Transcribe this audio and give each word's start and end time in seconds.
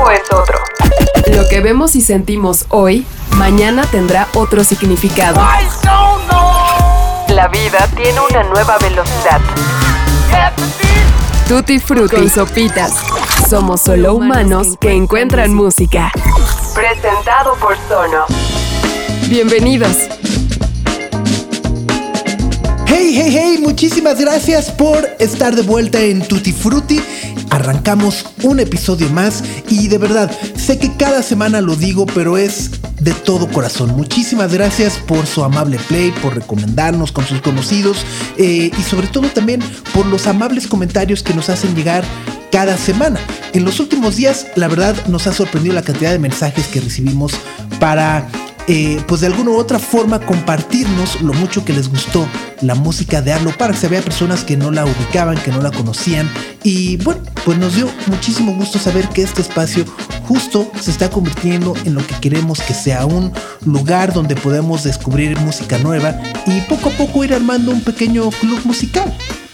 tiempo 0.00 0.10
es 0.10 0.32
otro. 0.32 0.58
Lo 1.34 1.48
que 1.48 1.60
vemos 1.60 1.96
y 1.96 2.00
sentimos 2.00 2.66
hoy, 2.68 3.06
mañana 3.36 3.84
tendrá 3.90 4.28
otro 4.34 4.64
significado. 4.64 5.40
La 7.28 7.48
vida 7.48 7.88
tiene 7.96 8.20
una 8.20 8.42
nueva 8.44 8.78
velocidad. 8.78 9.40
Tutti 11.48 11.78
Frutti 11.78 12.28
Sopitas. 12.28 12.92
Somos 13.48 13.80
solo 13.80 14.14
humanos 14.14 14.76
que 14.80 14.92
encuentran 14.92 15.52
música. 15.52 16.12
Presentado 16.74 17.54
por 17.56 17.76
Sono. 17.88 18.26
Bienvenidos. 19.28 19.96
Hey, 22.86 23.12
hey, 23.14 23.30
hey, 23.32 23.58
muchísimas 23.60 24.20
gracias 24.20 24.70
por 24.70 25.08
estar 25.18 25.54
de 25.54 25.62
vuelta 25.62 26.00
en 26.00 26.26
Tutti 26.26 26.52
Frutti. 26.52 27.02
Arrancamos 27.50 28.24
un 28.42 28.60
episodio 28.60 29.08
más 29.10 29.42
y 29.68 29.88
de 29.88 29.98
verdad, 29.98 30.30
sé 30.56 30.78
que 30.78 30.96
cada 30.96 31.22
semana 31.22 31.60
lo 31.60 31.74
digo, 31.76 32.06
pero 32.06 32.38
es 32.38 32.70
de 33.00 33.12
todo 33.12 33.48
corazón. 33.48 33.90
Muchísimas 33.96 34.52
gracias 34.52 34.98
por 34.98 35.26
su 35.26 35.42
amable 35.42 35.78
play, 35.88 36.12
por 36.22 36.34
recomendarnos 36.34 37.12
con 37.12 37.26
sus 37.26 37.40
conocidos 37.40 37.98
eh, 38.36 38.70
y 38.76 38.82
sobre 38.82 39.08
todo 39.08 39.28
también 39.28 39.60
por 39.92 40.06
los 40.06 40.26
amables 40.26 40.66
comentarios 40.66 41.22
que 41.22 41.34
nos 41.34 41.48
hacen 41.48 41.74
llegar 41.74 42.04
cada 42.52 42.76
semana. 42.76 43.18
En 43.52 43.64
los 43.64 43.80
últimos 43.80 44.16
días, 44.16 44.46
la 44.54 44.68
verdad, 44.68 44.94
nos 45.06 45.26
ha 45.26 45.32
sorprendido 45.32 45.74
la 45.74 45.82
cantidad 45.82 46.12
de 46.12 46.18
mensajes 46.18 46.66
que 46.66 46.80
recibimos 46.80 47.32
para 47.78 48.28
eh, 48.66 49.02
pues 49.06 49.20
de 49.20 49.28
alguna 49.28 49.50
u 49.50 49.56
otra 49.56 49.78
forma 49.78 50.20
compartirnos 50.20 51.20
lo 51.22 51.32
mucho 51.32 51.64
que 51.64 51.72
les 51.72 51.88
gustó 51.88 52.26
la 52.60 52.74
música 52.74 53.22
de 53.22 53.32
Arlo 53.32 53.52
Parks. 53.56 53.84
Había 53.84 54.02
personas 54.02 54.44
que 54.44 54.56
no 54.56 54.70
la 54.70 54.84
ubicaban, 54.84 55.38
que 55.38 55.50
no 55.50 55.60
la 55.60 55.70
conocían 55.70 56.30
y 56.62 56.96
bueno, 56.98 57.22
pues 57.44 57.58
nos 57.58 57.74
dio 57.74 57.88
muchísimo 58.06 58.52
gusto 58.54 58.78
saber 58.78 59.08
que 59.08 59.22
este 59.22 59.42
espacio 59.42 59.84
justo 60.28 60.70
se 60.80 60.90
está 60.90 61.10
convirtiendo 61.10 61.74
en 61.84 61.94
lo 61.94 62.06
que 62.06 62.14
queremos 62.20 62.60
que 62.60 62.74
sea 62.74 63.06
un 63.06 63.32
lugar 63.64 64.12
donde 64.12 64.36
podemos 64.36 64.84
descubrir 64.84 65.38
música 65.40 65.78
nueva 65.78 66.20
y 66.46 66.60
poco 66.62 66.90
a 66.90 66.92
poco 66.92 67.24
ir 67.24 67.34
armando 67.34 67.72
un 67.72 67.80
pequeño 67.80 68.30
club 68.30 68.60
musical, 68.64 69.12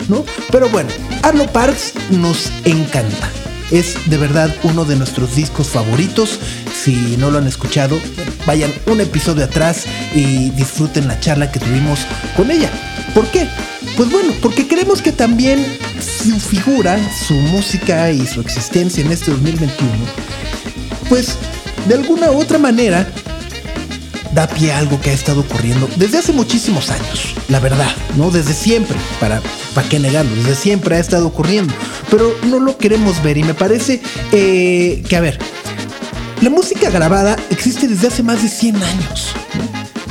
¿no? 0.08 0.24
Pero 0.50 0.68
bueno, 0.68 0.90
Arlo 1.22 1.46
Parks 1.46 1.94
nos 2.10 2.50
encanta. 2.64 3.30
Es 3.70 4.08
de 4.08 4.16
verdad 4.16 4.54
uno 4.62 4.84
de 4.84 4.96
nuestros 4.96 5.34
discos 5.34 5.68
favoritos. 5.68 6.38
Si 6.72 7.16
no 7.16 7.30
lo 7.30 7.38
han 7.38 7.46
escuchado, 7.46 7.98
vayan 8.46 8.72
un 8.86 9.00
episodio 9.00 9.44
atrás 9.44 9.84
y 10.14 10.50
disfruten 10.50 11.08
la 11.08 11.18
charla 11.18 11.50
que 11.50 11.58
tuvimos 11.58 12.00
con 12.36 12.50
ella. 12.50 12.70
¿Por 13.14 13.26
qué? 13.28 13.48
Pues 13.96 14.10
bueno, 14.10 14.32
porque 14.42 14.68
creemos 14.68 15.02
que 15.02 15.12
también 15.12 15.64
su 16.00 16.38
figura, 16.38 16.98
su 17.26 17.34
música 17.34 18.10
y 18.10 18.26
su 18.26 18.40
existencia 18.40 19.04
en 19.04 19.10
este 19.10 19.30
2021, 19.30 19.90
pues 21.08 21.36
de 21.88 21.94
alguna 21.94 22.30
u 22.30 22.40
otra 22.40 22.58
manera 22.58 23.08
da 24.36 24.46
pie 24.46 24.70
a 24.70 24.78
algo 24.78 25.00
que 25.00 25.08
ha 25.08 25.12
estado 25.14 25.40
ocurriendo 25.40 25.88
desde 25.96 26.18
hace 26.18 26.32
muchísimos 26.34 26.90
años, 26.90 27.34
la 27.48 27.58
verdad, 27.58 27.90
¿no? 28.18 28.30
Desde 28.30 28.52
siempre, 28.52 28.94
para, 29.18 29.40
para 29.74 29.88
qué 29.88 29.98
negarlo, 29.98 30.30
desde 30.36 30.54
siempre 30.54 30.96
ha 30.96 30.98
estado 30.98 31.26
ocurriendo, 31.26 31.72
pero 32.10 32.36
no 32.44 32.60
lo 32.60 32.76
queremos 32.76 33.22
ver 33.22 33.38
y 33.38 33.44
me 33.44 33.54
parece 33.54 34.02
eh, 34.32 35.02
que, 35.08 35.16
a 35.16 35.22
ver, 35.22 35.38
la 36.42 36.50
música 36.50 36.90
grabada 36.90 37.36
existe 37.48 37.88
desde 37.88 38.08
hace 38.08 38.22
más 38.22 38.42
de 38.42 38.50
100 38.50 38.76
años, 38.76 39.28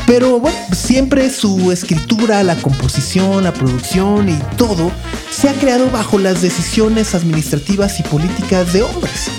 pero 0.08 0.40
bueno, 0.40 0.58
siempre 0.76 1.30
su 1.30 1.72
escritura, 1.72 2.42
la 2.42 2.56
composición, 2.56 3.44
la 3.44 3.54
producción 3.54 4.28
y 4.28 4.40
todo 4.58 4.92
se 5.30 5.50
ha 5.50 5.54
creado 5.54 5.92
bajo 5.92 6.18
las 6.18 6.42
decisiones 6.42 7.14
administrativas 7.14 8.00
y 8.00 8.04
políticas 8.04 8.74
de 8.74 8.82
hombres. 8.82 9.30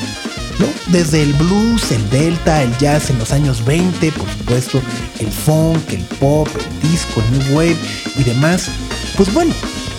Desde 0.88 1.22
el 1.22 1.32
blues, 1.34 1.90
el 1.90 2.08
delta, 2.10 2.62
el 2.62 2.76
jazz 2.78 3.10
en 3.10 3.18
los 3.18 3.32
años 3.32 3.64
20, 3.64 4.12
por 4.12 4.30
supuesto, 4.30 4.80
el 5.18 5.30
funk, 5.30 5.92
el 5.92 6.02
pop, 6.20 6.48
el 6.54 6.90
disco, 6.90 7.20
el 7.20 7.38
new 7.38 7.56
wave 7.56 7.76
y 8.16 8.22
demás. 8.22 8.68
Pues 9.16 9.32
bueno, 9.34 9.52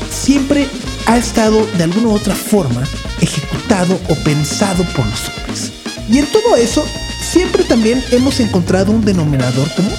siempre 0.09 0.67
ha 1.05 1.17
estado 1.17 1.65
de 1.77 1.83
alguna 1.83 2.07
u 2.07 2.13
otra 2.13 2.35
forma 2.35 2.83
ejecutado 3.21 3.99
o 4.09 4.15
pensado 4.23 4.83
por 4.95 5.05
los 5.05 5.29
hombres. 5.29 5.73
Y 6.09 6.19
en 6.19 6.25
todo 6.27 6.55
eso, 6.55 6.85
siempre 7.21 7.63
también 7.63 8.03
hemos 8.11 8.39
encontrado 8.39 8.91
un 8.91 9.03
denominador 9.03 9.69
común, 9.75 9.93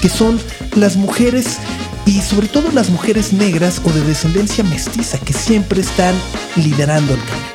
que 0.00 0.08
son 0.08 0.40
las 0.74 0.96
mujeres 0.96 1.58
y 2.06 2.20
sobre 2.20 2.48
todo 2.48 2.70
las 2.72 2.90
mujeres 2.90 3.32
negras 3.32 3.80
o 3.84 3.90
de 3.90 4.00
descendencia 4.02 4.64
mestiza 4.64 5.18
que 5.18 5.32
siempre 5.32 5.80
están 5.80 6.14
liderando 6.56 7.14
el 7.14 7.20
camino. 7.20 7.53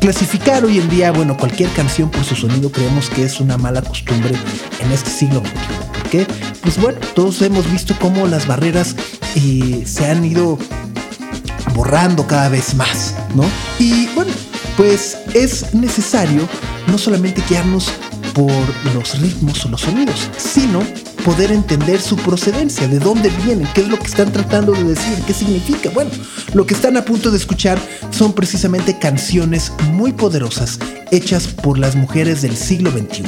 Clasificar 0.00 0.64
hoy 0.64 0.78
en 0.78 0.88
día, 0.88 1.12
bueno, 1.12 1.36
cualquier 1.36 1.68
canción 1.72 2.10
por 2.10 2.24
su 2.24 2.34
sonido 2.34 2.72
creemos 2.72 3.10
que 3.10 3.22
es 3.24 3.38
una 3.38 3.58
mala 3.58 3.82
costumbre 3.82 4.34
en 4.80 4.92
este 4.92 5.10
siglo 5.10 5.40
XXI. 5.40 5.98
¿Por 5.98 6.08
qué? 6.08 6.26
Pues 6.62 6.80
bueno, 6.80 6.98
todos 7.14 7.42
hemos 7.42 7.70
visto 7.70 7.94
cómo 8.00 8.26
las 8.26 8.46
barreras 8.46 8.96
eh, 9.34 9.82
se 9.84 10.06
han 10.06 10.24
ido 10.24 10.58
borrando 11.74 12.26
cada 12.26 12.48
vez 12.48 12.74
más, 12.74 13.14
¿no? 13.34 13.44
Y 13.78 14.06
bueno, 14.14 14.32
pues 14.78 15.18
es 15.34 15.74
necesario 15.74 16.48
no 16.86 16.96
solamente 16.96 17.42
guiarnos 17.46 17.92
por 18.32 18.50
los 18.94 19.20
ritmos 19.20 19.66
o 19.66 19.68
los 19.68 19.82
sonidos, 19.82 20.30
sino 20.38 20.82
poder 21.20 21.52
entender 21.52 22.00
su 22.00 22.16
procedencia, 22.16 22.88
de 22.88 22.98
dónde 22.98 23.30
vienen, 23.44 23.68
qué 23.74 23.82
es 23.82 23.88
lo 23.88 23.98
que 23.98 24.06
están 24.06 24.32
tratando 24.32 24.72
de 24.72 24.84
decir, 24.84 25.18
qué 25.26 25.32
significa. 25.32 25.90
Bueno, 25.90 26.10
lo 26.54 26.66
que 26.66 26.74
están 26.74 26.96
a 26.96 27.04
punto 27.04 27.30
de 27.30 27.36
escuchar 27.36 27.78
son 28.10 28.32
precisamente 28.32 28.98
canciones 28.98 29.72
muy 29.92 30.12
poderosas 30.12 30.78
hechas 31.10 31.46
por 31.46 31.78
las 31.78 31.96
mujeres 31.96 32.42
del 32.42 32.56
siglo 32.56 32.90
XXI. 32.90 33.24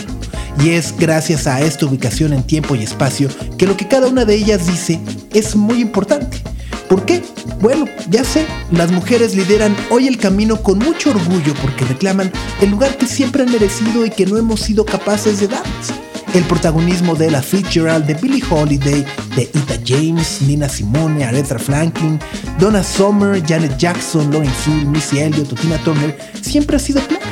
Y 0.63 0.71
es 0.71 0.95
gracias 0.99 1.47
a 1.47 1.61
esta 1.61 1.87
ubicación 1.87 2.33
en 2.33 2.43
tiempo 2.43 2.75
y 2.75 2.83
espacio 2.83 3.29
que 3.57 3.67
lo 3.67 3.77
que 3.77 3.89
cada 3.89 4.09
una 4.09 4.25
de 4.25 4.35
ellas 4.35 4.67
dice 4.67 5.01
es 5.33 5.57
muy 5.57 5.81
importante. 5.81 6.43
¿Por 6.89 7.07
qué? 7.07 7.23
Bueno, 7.61 7.87
ya 8.11 8.23
sé, 8.23 8.45
las 8.71 8.91
mujeres 8.91 9.35
lideran 9.35 9.75
hoy 9.91 10.09
el 10.09 10.19
camino 10.19 10.63
con 10.63 10.79
mucho 10.79 11.11
orgullo 11.11 11.55
porque 11.63 11.85
reclaman 11.85 12.31
el 12.61 12.71
lugar 12.71 12.97
que 12.99 13.07
siempre 13.07 13.43
han 13.43 13.53
merecido 13.53 14.05
y 14.05 14.11
que 14.11 14.27
no 14.27 14.37
hemos 14.37 14.61
sido 14.61 14.85
capaces 14.85 15.41
de 15.41 15.49
darles 15.49 15.93
el 16.35 16.45
protagonismo 16.45 17.15
de 17.15 17.31
la 17.31 17.43
Fitzgerald, 17.43 18.07
de 18.07 18.15
Billie 18.15 18.43
Holiday, 18.49 19.05
de 19.37 19.43
Ita 19.43 19.75
James, 19.85 20.41
Nina 20.43 20.69
Simone, 20.69 21.25
Aretha 21.25 21.59
Franklin, 21.59 22.19
Donna 22.59 22.83
Summer, 22.83 23.43
Janet 23.47 23.77
Jackson, 23.77 24.31
Lauren 24.31 24.51
Hill, 24.67 24.87
Missy 24.87 25.21
Elliott 25.21 25.59
Tina 25.61 25.79
Turner 25.79 26.17
siempre 26.41 26.77
ha 26.77 26.79
sido 26.79 27.01
claro. 27.07 27.25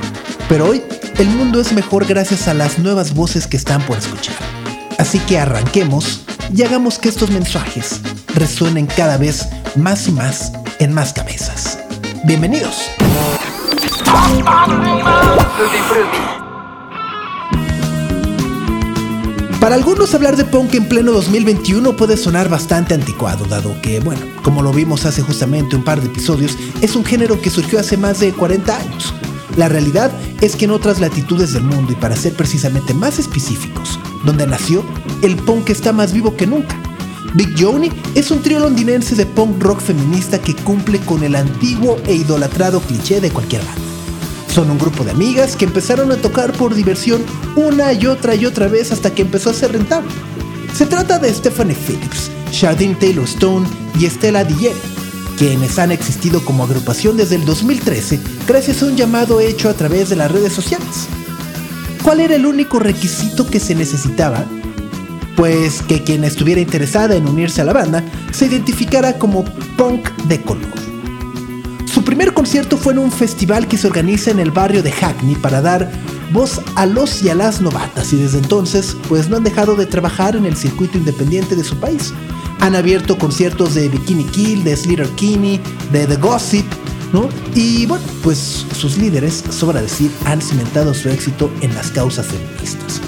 Pero 0.49 0.66
hoy 0.69 0.83
el 1.19 1.28
mundo 1.28 1.60
es 1.60 1.72
mejor 1.72 2.06
gracias 2.06 2.49
a 2.49 2.55
las 2.55 2.78
nuevas 2.78 3.15
voces 3.15 3.47
que 3.47 3.56
están 3.56 3.83
por 3.83 3.99
escuchar. 3.99 4.37
Así 4.99 5.19
que 5.21 5.39
arranquemos 5.39 6.22
y 6.55 6.62
hagamos 6.62 6.99
que 6.99 7.09
estos 7.09 7.31
mensajes 7.31 8.00
resuenen 8.34 8.87
cada 8.87 9.16
vez 9.16 9.49
más 9.77 10.09
y 10.09 10.12
más 10.12 10.53
en 10.78 10.93
más 10.93 11.12
cabezas. 11.12 11.78
Bienvenidos. 12.25 12.91
Para 19.60 19.75
algunos 19.75 20.15
hablar 20.15 20.38
de 20.38 20.47
punk 20.47 20.72
en 20.72 20.88
pleno 20.88 21.12
2021 21.12 21.94
puede 21.94 22.16
sonar 22.16 22.48
bastante 22.48 22.94
anticuado, 22.94 23.44
dado 23.44 23.78
que, 23.82 24.00
bueno, 24.00 24.22
como 24.43 24.62
lo 24.62 24.72
vimos 24.72 25.04
hace 25.04 25.21
justamente 25.21 25.76
un 25.76 25.84
par 25.84 26.00
de 26.00 26.06
episodios, 26.06 26.56
es 26.81 26.97
un 26.97 27.04
género 27.04 27.43
que 27.43 27.50
surgió 27.50 27.78
hace 27.78 27.98
más 27.98 28.21
de 28.21 28.32
40 28.32 28.75
años. 28.75 29.12
La 29.59 29.69
realidad 29.69 30.10
es 30.41 30.56
que 30.56 30.65
en 30.65 30.71
otras 30.71 30.98
latitudes 30.98 31.53
del 31.53 31.65
mundo, 31.65 31.93
y 31.93 31.97
para 31.97 32.16
ser 32.16 32.32
precisamente 32.32 32.94
más 32.94 33.19
específicos, 33.19 34.00
donde 34.25 34.47
nació, 34.47 34.82
el 35.21 35.37
punk 35.37 35.69
está 35.69 35.92
más 35.92 36.15
vivo 36.15 36.34
que 36.37 36.47
nunca. 36.47 36.75
Big 37.34 37.54
Johnny 37.59 37.92
es 38.15 38.31
un 38.31 38.41
trío 38.41 38.60
londinense 38.60 39.15
de 39.15 39.27
punk 39.27 39.62
rock 39.62 39.81
feminista 39.81 40.41
que 40.41 40.54
cumple 40.54 41.00
con 41.00 41.22
el 41.22 41.37
antiguo 41.37 41.98
e 42.06 42.15
idolatrado 42.15 42.81
cliché 42.81 43.21
de 43.21 43.31
cualquier 43.31 43.62
banda. 43.62 44.00
Son 44.53 44.69
un 44.69 44.78
grupo 44.78 45.05
de 45.05 45.13
amigas 45.13 45.54
que 45.54 45.65
empezaron 45.65 46.10
a 46.10 46.16
tocar 46.16 46.53
por 46.53 46.74
diversión 46.74 47.22
una 47.54 47.92
y 47.92 48.07
otra 48.07 48.34
y 48.34 48.47
otra 48.47 48.66
vez 48.66 48.91
hasta 48.91 49.15
que 49.15 49.22
empezó 49.22 49.51
a 49.51 49.54
ser 49.54 49.72
rentable. 49.72 50.10
Se 50.74 50.86
trata 50.86 51.21
de 51.21 51.33
Stephanie 51.33 51.77
Phillips, 51.77 52.30
Shardine 52.51 52.97
Taylor 52.97 53.24
Stone 53.24 53.69
y 53.98 54.07
Stella 54.07 54.42
Dillere, 54.42 54.74
quienes 55.39 55.78
han 55.78 55.92
existido 55.92 56.45
como 56.45 56.65
agrupación 56.65 57.16
desde 57.16 57.36
el 57.36 57.45
2013 57.45 58.19
gracias 58.48 58.83
a 58.83 58.86
un 58.86 58.97
llamado 58.97 59.41
hecho 59.41 59.69
a 59.69 59.74
través 59.74 60.09
de 60.10 60.16
las 60.16 60.33
redes 60.33 60.53
sociales. 60.53 61.07
¿Cuál 62.03 62.19
era 62.19 62.34
el 62.34 62.45
único 62.45 62.80
requisito 62.80 63.47
que 63.47 63.60
se 63.60 63.77
necesitaba? 63.77 64.45
Pues 65.36 65.80
que 65.83 66.03
quien 66.03 66.24
estuviera 66.24 66.60
interesada 66.60 67.15
en 67.15 67.28
unirse 67.28 67.60
a 67.60 67.65
la 67.65 67.72
banda 67.72 68.03
se 68.33 68.47
identificara 68.47 69.16
como 69.16 69.45
punk 69.77 70.10
de 70.24 70.42
color. 70.42 70.79
Su 71.92 72.04
primer 72.04 72.33
concierto 72.33 72.77
fue 72.77 72.92
en 72.92 73.01
un 73.01 73.10
festival 73.10 73.66
que 73.66 73.77
se 73.77 73.89
organiza 73.89 74.31
en 74.31 74.39
el 74.39 74.53
barrio 74.53 74.81
de 74.81 74.92
Hackney 74.92 75.34
para 75.34 75.60
dar 75.60 75.91
voz 76.33 76.60
a 76.77 76.87
los 76.87 77.21
y 77.25 77.31
a 77.31 77.34
las 77.34 77.60
novatas 77.60 78.13
y 78.13 78.16
desde 78.16 78.39
entonces 78.39 78.97
pues 79.09 79.28
no 79.28 79.37
han 79.37 79.42
dejado 79.42 79.75
de 79.75 79.87
trabajar 79.87 80.37
en 80.37 80.47
el 80.47 80.57
circuito 80.57 80.98
independiente 80.98 81.57
de 81.57 81.65
su 81.65 81.77
país. 81.81 82.15
Han 82.60 82.77
abierto 82.77 83.19
conciertos 83.19 83.75
de 83.75 83.89
Bikini 83.89 84.22
Kill, 84.22 84.63
de 84.63 84.77
Slater 84.77 85.09
Kinney, 85.16 85.60
de 85.91 86.07
The 86.07 86.15
Gossip, 86.16 86.66
¿no? 87.13 87.28
Y 87.57 87.87
bueno, 87.87 88.04
pues 88.22 88.66
sus 88.72 88.97
líderes, 88.97 89.43
sobra 89.51 89.83
decir, 89.83 90.13
han 90.27 90.41
cimentado 90.41 90.95
su 90.95 91.09
éxito 91.09 91.51
en 91.60 91.75
las 91.75 91.91
causas 91.91 92.27
feministas. 92.27 93.01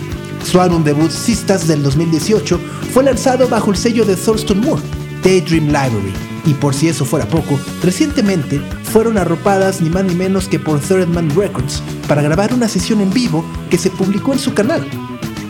Su 0.45 0.61
álbum 0.61 0.83
debut 0.83 1.13
Sistas 1.13 1.69
del 1.69 1.85
2018 1.85 2.59
fue 2.93 3.05
lanzado 3.05 3.47
bajo 3.47 3.71
el 3.71 3.77
sello 3.77 4.05
de 4.05 4.17
Thurston 4.17 4.61
Moore, 4.61 4.83
Daydream 5.23 5.67
Library, 5.67 6.32
y 6.45 6.55
por 6.55 6.75
si 6.75 6.89
eso 6.89 7.05
fuera 7.05 7.27
poco, 7.27 7.59
recientemente 7.83 8.61
fueron 8.85 9.19
arropadas 9.19 9.81
ni 9.81 9.91
más 9.91 10.05
ni 10.05 10.15
menos 10.15 10.49
que 10.49 10.59
por 10.59 10.81
Third 10.81 11.09
Man 11.09 11.31
Records 11.35 11.83
para 12.09 12.23
grabar 12.23 12.53
una 12.53 12.69
sesión 12.69 13.01
en 13.01 13.13
vivo 13.13 13.45
que 13.71 13.79
se 13.79 13.91
publicó 13.91 14.33
en 14.33 14.39
su 14.39 14.55
canal. 14.55 14.87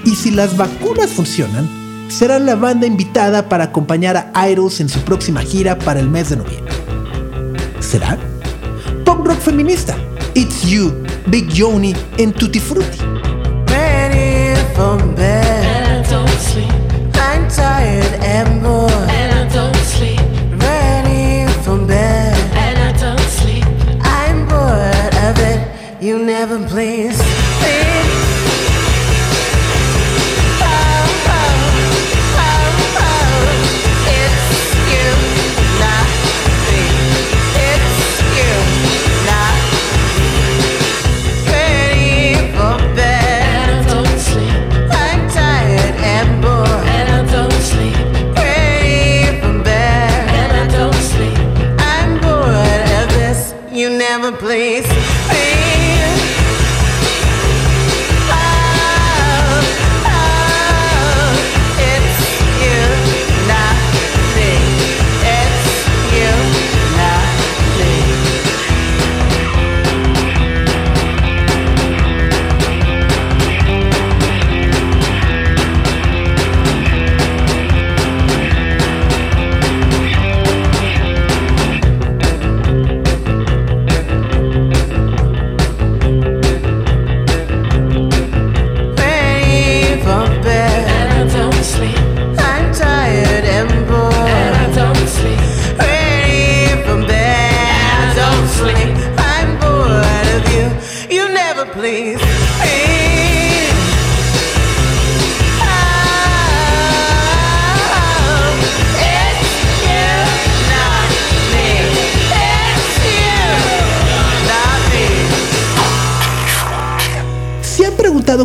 Y 0.05 0.15
si 0.17 0.31
las 0.31 0.57
vacunas 0.57 1.11
funcionan, 1.11 1.69
serán 2.09 2.47
la 2.47 2.57
banda 2.57 2.87
invitada 2.87 3.49
para 3.49 3.65
acompañar 3.65 4.31
a 4.35 4.49
Idols 4.49 4.81
en 4.81 4.89
su 4.89 5.01
próxima 5.01 5.41
gira 5.41 5.79
para 5.79 6.01
el 6.01 6.09
mes 6.09 6.31
de 6.31 6.37
noviembre. 6.37 6.73
¿Será? 7.81 8.19
Pop 9.05 9.27
rock 9.27 9.41
feminista. 9.41 9.97
It's 10.35 10.63
You, 10.63 10.93
Big 11.27 11.49
Joni 11.55 11.95
en 12.17 12.33
Tutti 12.33 12.59
Frutti. 12.59 12.99
You 19.03 19.32
heaven, 26.43 26.67
please. 26.67 27.32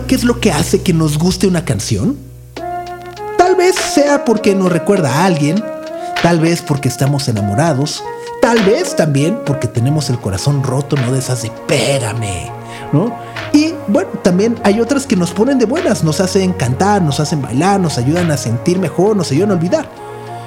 Qué 0.07 0.15
es 0.15 0.23
lo 0.23 0.39
que 0.39 0.51
hace 0.51 0.81
que 0.81 0.93
nos 0.93 1.17
guste 1.17 1.47
una 1.47 1.65
canción? 1.65 2.17
Tal 3.37 3.55
vez 3.55 3.75
sea 3.75 4.25
porque 4.25 4.53
nos 4.53 4.71
recuerda 4.71 5.11
a 5.11 5.25
alguien, 5.25 5.63
tal 6.21 6.39
vez 6.39 6.61
porque 6.61 6.87
estamos 6.87 7.27
enamorados, 7.27 8.03
tal 8.41 8.59
vez 8.63 8.95
también 8.95 9.39
porque 9.45 9.67
tenemos 9.67 10.09
el 10.09 10.19
corazón 10.19 10.63
roto, 10.63 10.95
no 10.95 11.11
de 11.11 11.19
esas 11.19 11.43
de 11.43 11.51
pégame, 11.67 12.51
¿no? 12.91 13.13
Y 13.53 13.73
bueno, 13.87 14.09
también 14.23 14.55
hay 14.63 14.79
otras 14.81 15.05
que 15.05 15.15
nos 15.15 15.31
ponen 15.31 15.57
de 15.57 15.65
buenas, 15.65 16.03
nos 16.03 16.19
hacen 16.19 16.53
cantar, 16.53 17.01
nos 17.01 17.19
hacen 17.19 17.41
bailar, 17.41 17.79
nos 17.79 17.97
ayudan 17.97 18.29
a 18.31 18.37
sentir 18.37 18.79
mejor, 18.79 19.15
nos 19.15 19.31
ayudan 19.31 19.51
a 19.51 19.53
olvidar. 19.53 19.89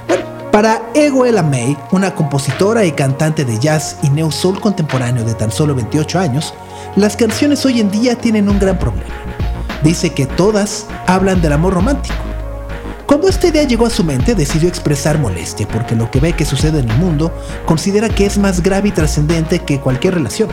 Bueno, 0.06 0.24
para 0.50 0.82
Ego 0.94 1.24
Ella 1.24 1.42
May, 1.42 1.76
una 1.92 2.14
compositora 2.14 2.84
y 2.84 2.92
cantante 2.92 3.44
de 3.44 3.58
jazz 3.58 3.96
y 4.02 4.10
neo 4.10 4.30
soul 4.30 4.60
contemporáneo 4.60 5.24
de 5.24 5.34
tan 5.34 5.50
solo 5.50 5.74
28 5.74 6.18
años, 6.18 6.54
las 6.96 7.16
canciones 7.16 7.64
hoy 7.64 7.80
en 7.80 7.90
día 7.90 8.16
tienen 8.16 8.48
un 8.48 8.58
gran 8.58 8.78
problema 8.78 9.20
dice 9.82 10.10
que 10.10 10.26
todas 10.26 10.86
hablan 11.06 11.40
del 11.40 11.52
amor 11.52 11.74
romántico. 11.74 12.14
Cuando 13.06 13.28
esta 13.28 13.48
idea 13.48 13.64
llegó 13.64 13.86
a 13.86 13.90
su 13.90 14.04
mente, 14.04 14.34
decidió 14.34 14.68
expresar 14.68 15.18
molestia 15.18 15.66
porque 15.66 15.96
lo 15.96 16.10
que 16.10 16.20
ve 16.20 16.32
que 16.32 16.44
sucede 16.44 16.78
en 16.78 16.90
el 16.90 16.98
mundo 16.98 17.34
considera 17.66 18.08
que 18.08 18.24
es 18.24 18.38
más 18.38 18.62
grave 18.62 18.88
y 18.88 18.92
trascendente 18.92 19.60
que 19.60 19.80
cualquier 19.80 20.14
relación. 20.14 20.48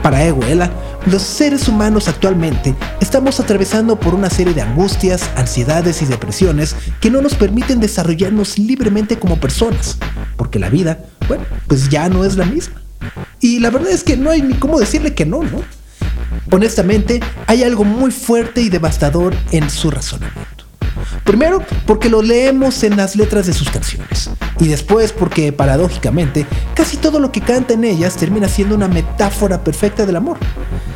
Para 0.00 0.24
Eguela, 0.24 0.70
los 1.06 1.22
seres 1.22 1.68
humanos 1.68 2.08
actualmente 2.08 2.74
estamos 3.00 3.38
atravesando 3.40 3.98
por 3.98 4.14
una 4.14 4.30
serie 4.30 4.54
de 4.54 4.62
angustias, 4.62 5.28
ansiedades 5.36 6.02
y 6.02 6.06
depresiones 6.06 6.76
que 7.00 7.10
no 7.10 7.20
nos 7.20 7.34
permiten 7.34 7.80
desarrollarnos 7.80 8.58
libremente 8.58 9.18
como 9.18 9.38
personas, 9.38 9.98
porque 10.36 10.58
la 10.58 10.70
vida, 10.70 10.98
bueno, 11.28 11.44
pues 11.66 11.88
ya 11.88 12.08
no 12.08 12.24
es 12.24 12.36
la 12.36 12.44
misma. 12.44 12.81
Y 13.40 13.58
la 13.60 13.70
verdad 13.70 13.90
es 13.90 14.04
que 14.04 14.16
no 14.16 14.30
hay 14.30 14.42
ni 14.42 14.54
cómo 14.54 14.78
decirle 14.78 15.14
que 15.14 15.26
no, 15.26 15.42
¿no? 15.42 15.62
Honestamente, 16.50 17.20
hay 17.46 17.62
algo 17.62 17.84
muy 17.84 18.10
fuerte 18.10 18.60
y 18.60 18.68
devastador 18.68 19.34
en 19.50 19.68
su 19.70 19.90
razonamiento. 19.90 20.64
Primero, 21.24 21.62
porque 21.86 22.08
lo 22.08 22.22
leemos 22.22 22.82
en 22.82 22.96
las 22.96 23.16
letras 23.16 23.46
de 23.46 23.52
sus 23.52 23.70
canciones. 23.70 24.30
Y 24.58 24.68
después, 24.68 25.12
porque 25.12 25.52
paradójicamente, 25.52 26.46
casi 26.74 26.96
todo 26.96 27.20
lo 27.20 27.32
que 27.32 27.40
canta 27.40 27.74
en 27.74 27.84
ellas 27.84 28.16
termina 28.16 28.48
siendo 28.48 28.74
una 28.74 28.88
metáfora 28.88 29.62
perfecta 29.62 30.04
del 30.06 30.16
amor. 30.16 30.38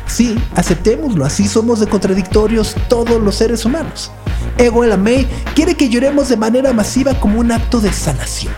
Sí, 0.05 0.37
aceptémoslo, 0.55 1.25
así 1.25 1.47
somos 1.47 1.79
de 1.79 1.87
contradictorios 1.87 2.75
todos 2.87 3.21
los 3.21 3.35
seres 3.35 3.65
humanos. 3.65 4.11
Ego 4.57 4.83
May 4.97 5.27
quiere 5.53 5.75
que 5.75 5.89
lloremos 5.89 6.29
de 6.29 6.37
manera 6.37 6.73
masiva 6.73 7.19
como 7.19 7.39
un 7.39 7.51
acto 7.51 7.79
de 7.79 7.91
sanación. 7.91 8.53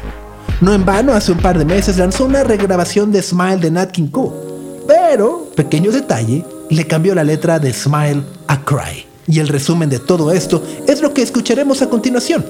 No 0.61 0.73
en 0.73 0.83
vano, 0.83 1.13
hace 1.13 1.31
un 1.31 1.37
par 1.37 1.57
de 1.57 1.63
meses 1.63 1.97
lanzó 1.97 2.25
una 2.25 2.43
regrabación 2.43 3.13
de 3.13 3.21
Smile 3.21 3.57
de 3.57 3.71
Nat 3.71 3.91
King 3.91 4.07
Cole. 4.07 4.35
Pero, 4.85 5.49
pequeño 5.55 5.89
detalle, 5.89 6.43
le 6.69 6.85
cambió 6.85 7.15
la 7.15 7.23
letra 7.23 7.59
de 7.59 7.71
Smile 7.71 8.23
a 8.47 8.61
Cry. 8.65 9.05
Y 9.25 9.39
el 9.39 9.47
resumen 9.47 9.89
de 9.89 9.99
todo 9.99 10.33
esto 10.33 10.61
es 10.85 11.01
lo 11.01 11.13
que 11.13 11.21
escucharemos 11.21 11.81
a 11.81 11.89
continuación. 11.89 12.45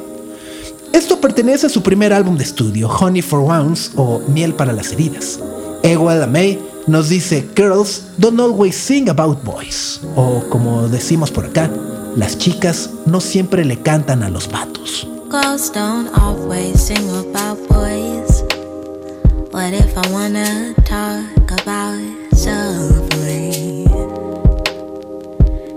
Esto 0.91 1.21
pertenece 1.21 1.67
a 1.67 1.69
su 1.69 1.83
primer 1.83 2.11
álbum 2.11 2.35
de 2.35 2.45
estudio, 2.45 2.89
Honey 2.89 3.21
for 3.21 3.41
Wounds 3.41 3.91
o 3.95 4.21
Miel 4.27 4.55
para 4.55 4.73
las 4.73 4.91
heridas. 4.91 5.39
Ewell 5.83 6.27
May 6.27 6.59
nos 6.87 7.09
dice, 7.09 7.47
Girls 7.55 8.05
don't 8.17 8.39
always 8.39 8.75
sing 8.75 9.07
about 9.09 9.43
boys. 9.43 10.01
O 10.15 10.43
como 10.49 10.87
decimos 10.87 11.29
por 11.29 11.45
acá, 11.45 11.69
las 12.15 12.39
chicas 12.39 12.89
no 13.05 13.21
siempre 13.21 13.63
le 13.65 13.79
cantan 13.83 14.23
a 14.23 14.29
los 14.29 14.49
vatos. 14.49 15.07
Girls 15.29 15.69
don't 15.69 16.07
always 16.19 16.87
sing 16.87 17.07
about 17.07 17.59
boys. 17.69 18.41
What 19.51 19.73
if 19.73 19.95
I 19.95 20.11
wanna 20.11 20.73
talk 20.85 21.51
about 21.61 22.01
something? 22.33 23.85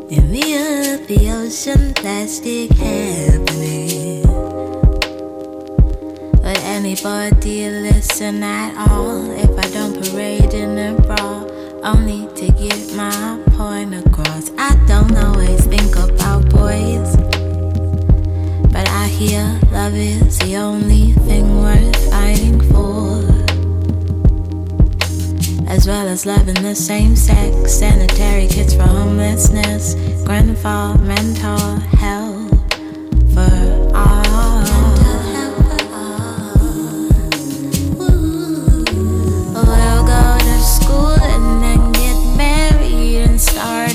In 0.08 0.32
the 0.32 0.46
of 0.94 1.06
the 1.06 1.30
ocean, 1.36 1.92
plastic 1.92 2.70
happening. 2.72 4.22
Would 6.40 6.58
anybody 6.64 7.68
listen 7.68 8.42
at 8.42 8.72
all 8.88 9.30
if 9.32 9.50
I 9.50 9.68
don't 9.70 9.92
parade 9.92 10.54
in 10.54 10.78
a 10.78 10.98
bra? 11.02 11.44
Only 11.84 12.26
to 12.36 12.50
get 12.52 12.94
my 12.94 13.38
point 13.50 13.92
across. 13.94 14.50
I 14.56 14.76
don't 14.86 15.14
always 15.14 15.66
think 15.66 15.94
about 15.94 16.48
boys, 16.48 17.16
I 19.02 19.08
hear 19.08 19.58
love 19.72 19.96
is 19.96 20.38
the 20.38 20.56
only 20.58 21.10
thing 21.26 21.60
worth 21.60 22.10
fighting 22.12 22.60
for. 22.70 23.18
As 25.68 25.88
well 25.88 26.06
as 26.06 26.24
loving 26.24 26.62
the 26.62 26.76
same 26.76 27.16
sex, 27.16 27.72
sanitary 27.72 28.46
kits 28.46 28.74
for 28.74 28.84
homelessness, 28.84 29.96
grandfather, 30.24 31.02
mentor, 31.02 31.80
help 31.98 32.50
for 33.34 33.90
all. 33.92 34.62
We'll 39.66 40.04
go 40.06 40.38
to 40.38 40.60
school 40.62 41.18
and 41.34 41.60
then 41.60 41.90
get 41.90 42.36
married 42.36 43.16
and 43.16 43.40
start. 43.40 43.91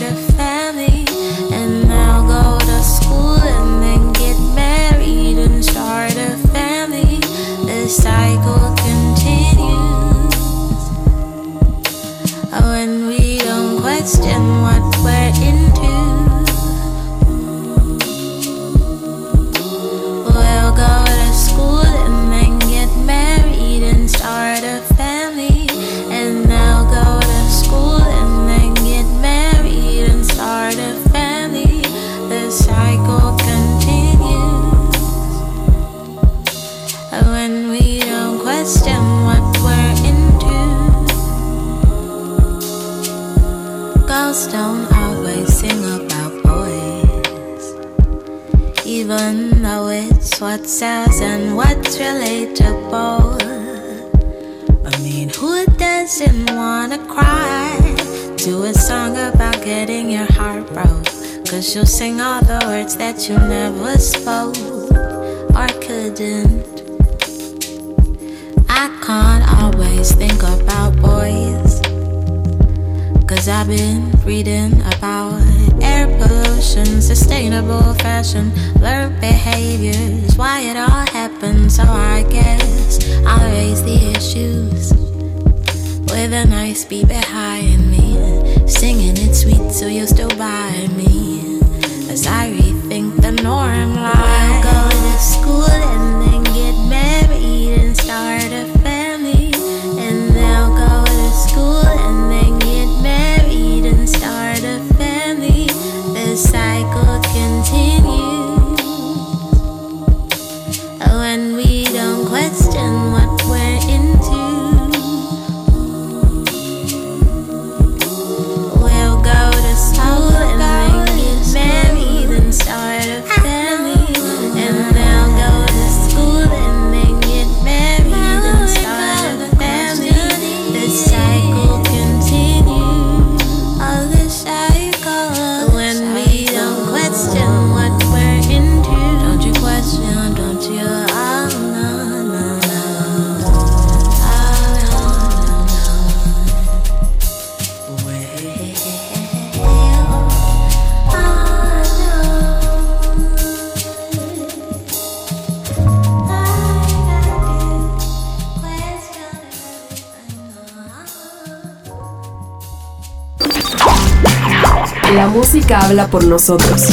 Por 166.05 166.23
nosotros. 166.25 166.89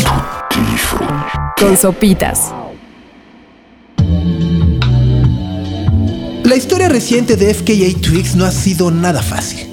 Con 1.59 1.77
sopitas. 1.77 2.53
La 6.45 6.57
historia 6.57 6.89
reciente 6.89 7.37
de 7.37 7.53
FKA 7.53 8.01
Twigs 8.01 8.35
no 8.35 8.47
ha 8.47 8.51
sido 8.51 8.91
nada 8.91 9.23
fácil. 9.23 9.69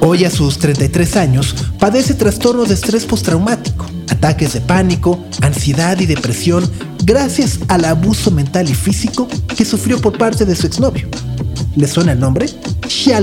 Hoy 0.00 0.24
a 0.24 0.30
sus 0.30 0.58
33 0.58 1.16
años 1.16 1.54
padece 1.78 2.14
trastornos 2.14 2.68
de 2.68 2.74
estrés 2.74 3.04
postraumático, 3.04 3.86
ataques 4.08 4.54
de 4.54 4.62
pánico, 4.62 5.22
ansiedad 5.42 6.00
y 6.00 6.06
depresión 6.06 6.68
gracias 7.04 7.60
al 7.68 7.84
abuso 7.84 8.30
mental 8.30 8.70
y 8.70 8.74
físico 8.74 9.28
que 9.54 9.66
sufrió 9.66 10.00
por 10.00 10.16
parte 10.16 10.46
de 10.46 10.56
su 10.56 10.66
exnovio. 10.66 11.08
¿Le 11.76 11.86
suena 11.86 12.12
el 12.12 12.20
nombre? 12.20 12.46
Shia. 12.88 13.20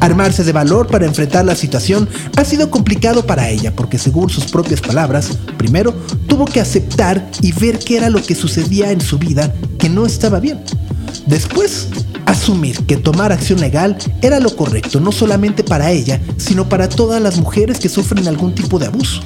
Armarse 0.00 0.44
de 0.44 0.52
valor 0.52 0.86
para 0.86 1.06
enfrentar 1.06 1.44
la 1.44 1.56
situación 1.56 2.08
ha 2.36 2.44
sido 2.44 2.70
complicado 2.70 3.26
para 3.26 3.48
ella 3.48 3.74
porque 3.74 3.98
según 3.98 4.28
sus 4.28 4.44
propias 4.44 4.80
palabras, 4.80 5.30
primero 5.56 5.94
tuvo 6.26 6.44
que 6.44 6.60
aceptar 6.60 7.30
y 7.40 7.52
ver 7.52 7.78
qué 7.78 7.96
era 7.96 8.10
lo 8.10 8.22
que 8.22 8.34
sucedía 8.34 8.90
en 8.90 9.00
su 9.00 9.18
vida 9.18 9.54
que 9.78 9.88
no 9.88 10.06
estaba 10.06 10.38
bien. 10.38 10.60
Después, 11.26 11.88
asumir 12.26 12.84
que 12.86 12.96
tomar 12.96 13.32
acción 13.32 13.60
legal 13.60 13.96
era 14.20 14.38
lo 14.38 14.54
correcto 14.54 15.00
no 15.00 15.12
solamente 15.12 15.64
para 15.64 15.90
ella, 15.90 16.20
sino 16.36 16.68
para 16.68 16.88
todas 16.88 17.22
las 17.22 17.38
mujeres 17.38 17.78
que 17.78 17.88
sufren 17.88 18.28
algún 18.28 18.54
tipo 18.54 18.78
de 18.78 18.86
abuso. 18.86 19.22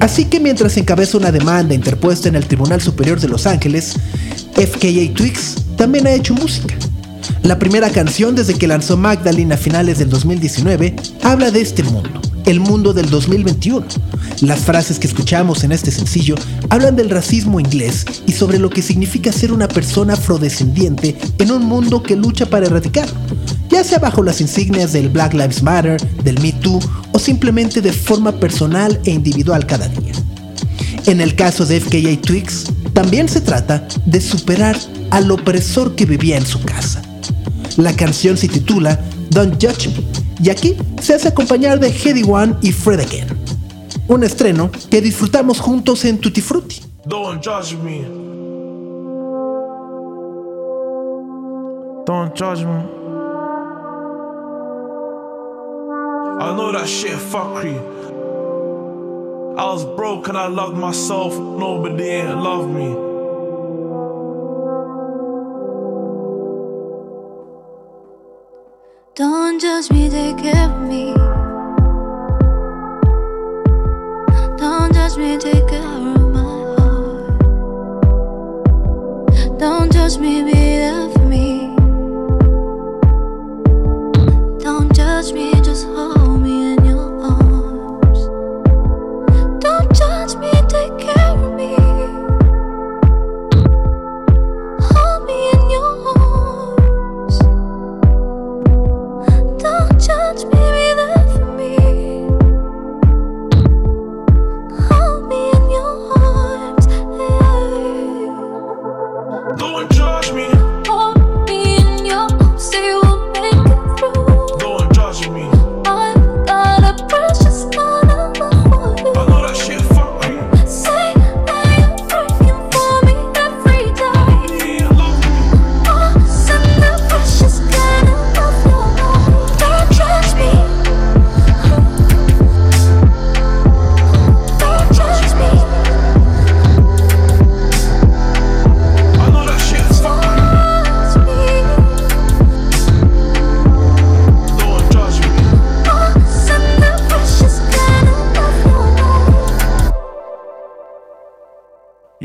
Así 0.00 0.26
que 0.26 0.40
mientras 0.40 0.76
encabeza 0.76 1.16
una 1.16 1.32
demanda 1.32 1.74
interpuesta 1.74 2.28
en 2.28 2.36
el 2.36 2.46
Tribunal 2.46 2.80
Superior 2.82 3.18
de 3.20 3.28
Los 3.28 3.46
Ángeles, 3.46 3.94
FKA 4.54 5.14
Twigs 5.14 5.56
también 5.76 6.06
ha 6.06 6.12
hecho 6.12 6.34
música. 6.34 6.74
La 7.42 7.58
primera 7.58 7.90
canción 7.90 8.34
desde 8.34 8.54
que 8.54 8.66
lanzó 8.66 8.96
Magdalene 8.96 9.54
a 9.54 9.56
finales 9.56 9.98
del 9.98 10.10
2019 10.10 10.96
habla 11.22 11.50
de 11.50 11.60
este 11.60 11.82
mundo, 11.82 12.20
el 12.44 12.60
mundo 12.60 12.92
del 12.92 13.08
2021. 13.10 13.86
Las 14.42 14.60
frases 14.60 14.98
que 14.98 15.06
escuchamos 15.06 15.64
en 15.64 15.72
este 15.72 15.90
sencillo 15.90 16.34
hablan 16.68 16.96
del 16.96 17.10
racismo 17.10 17.60
inglés 17.60 18.04
y 18.26 18.32
sobre 18.32 18.58
lo 18.58 18.70
que 18.70 18.82
significa 18.82 19.32
ser 19.32 19.52
una 19.52 19.68
persona 19.68 20.14
afrodescendiente 20.14 21.16
en 21.38 21.50
un 21.52 21.64
mundo 21.64 22.02
que 22.02 22.16
lucha 22.16 22.46
para 22.46 22.66
erradicarlo, 22.66 23.14
ya 23.70 23.82
sea 23.84 23.98
bajo 23.98 24.22
las 24.22 24.40
insignias 24.40 24.92
del 24.92 25.08
Black 25.08 25.32
Lives 25.32 25.62
Matter, 25.62 26.00
del 26.22 26.40
Me 26.40 26.52
Too 26.52 26.80
o 27.12 27.18
simplemente 27.18 27.80
de 27.80 27.92
forma 27.92 28.32
personal 28.32 29.00
e 29.04 29.10
individual 29.10 29.66
cada 29.66 29.88
día. 29.88 30.12
En 31.06 31.20
el 31.20 31.34
caso 31.36 31.64
de 31.64 31.80
FKA 31.80 32.20
Twigs, 32.20 32.64
también 32.92 33.28
se 33.28 33.40
trata 33.40 33.86
de 34.04 34.20
superar 34.20 34.76
al 35.10 35.30
opresor 35.30 35.94
que 35.94 36.04
vivía 36.04 36.36
en 36.36 36.44
su 36.44 36.60
casa. 36.62 37.00
La 37.76 37.94
canción 37.94 38.36
se 38.36 38.48
titula 38.48 38.98
Don't 39.30 39.54
Judge 39.62 39.88
Me 39.88 40.26
y 40.42 40.50
aquí 40.50 40.76
se 41.00 41.14
hace 41.14 41.28
acompañar 41.28 41.80
de 41.80 41.90
Heady 41.90 42.22
One 42.28 42.56
y 42.60 42.72
Fred 42.72 43.00
Again. 43.00 43.28
Un 44.08 44.22
estreno 44.22 44.70
que 44.90 45.00
disfrutamos 45.00 45.60
juntos 45.60 46.04
en 46.04 46.18
Tutti 46.18 46.40
Frutti. 46.40 46.82
Don't 47.06 47.42
judge 47.42 47.76
me. 47.82 48.02
Don't 52.04 52.34
judge 52.36 52.64
me. 52.64 52.82
I 56.38 56.54
know 56.54 56.70
that 56.72 56.86
shit 56.86 57.12
fuckery. 57.12 57.76
I 59.58 59.64
was 59.64 59.84
broke 59.96 60.28
and 60.28 60.36
I 60.36 60.48
loved 60.48 60.76
myself. 60.76 61.36
Nobody 61.38 62.04
ain't 62.04 62.36
loved 62.42 62.68
me. 62.68 63.05
Don't 69.76 69.82
judge 69.82 69.92
me, 69.92 70.08
take 70.08 70.38
care 70.38 70.70
of 70.70 70.80
me. 70.88 71.25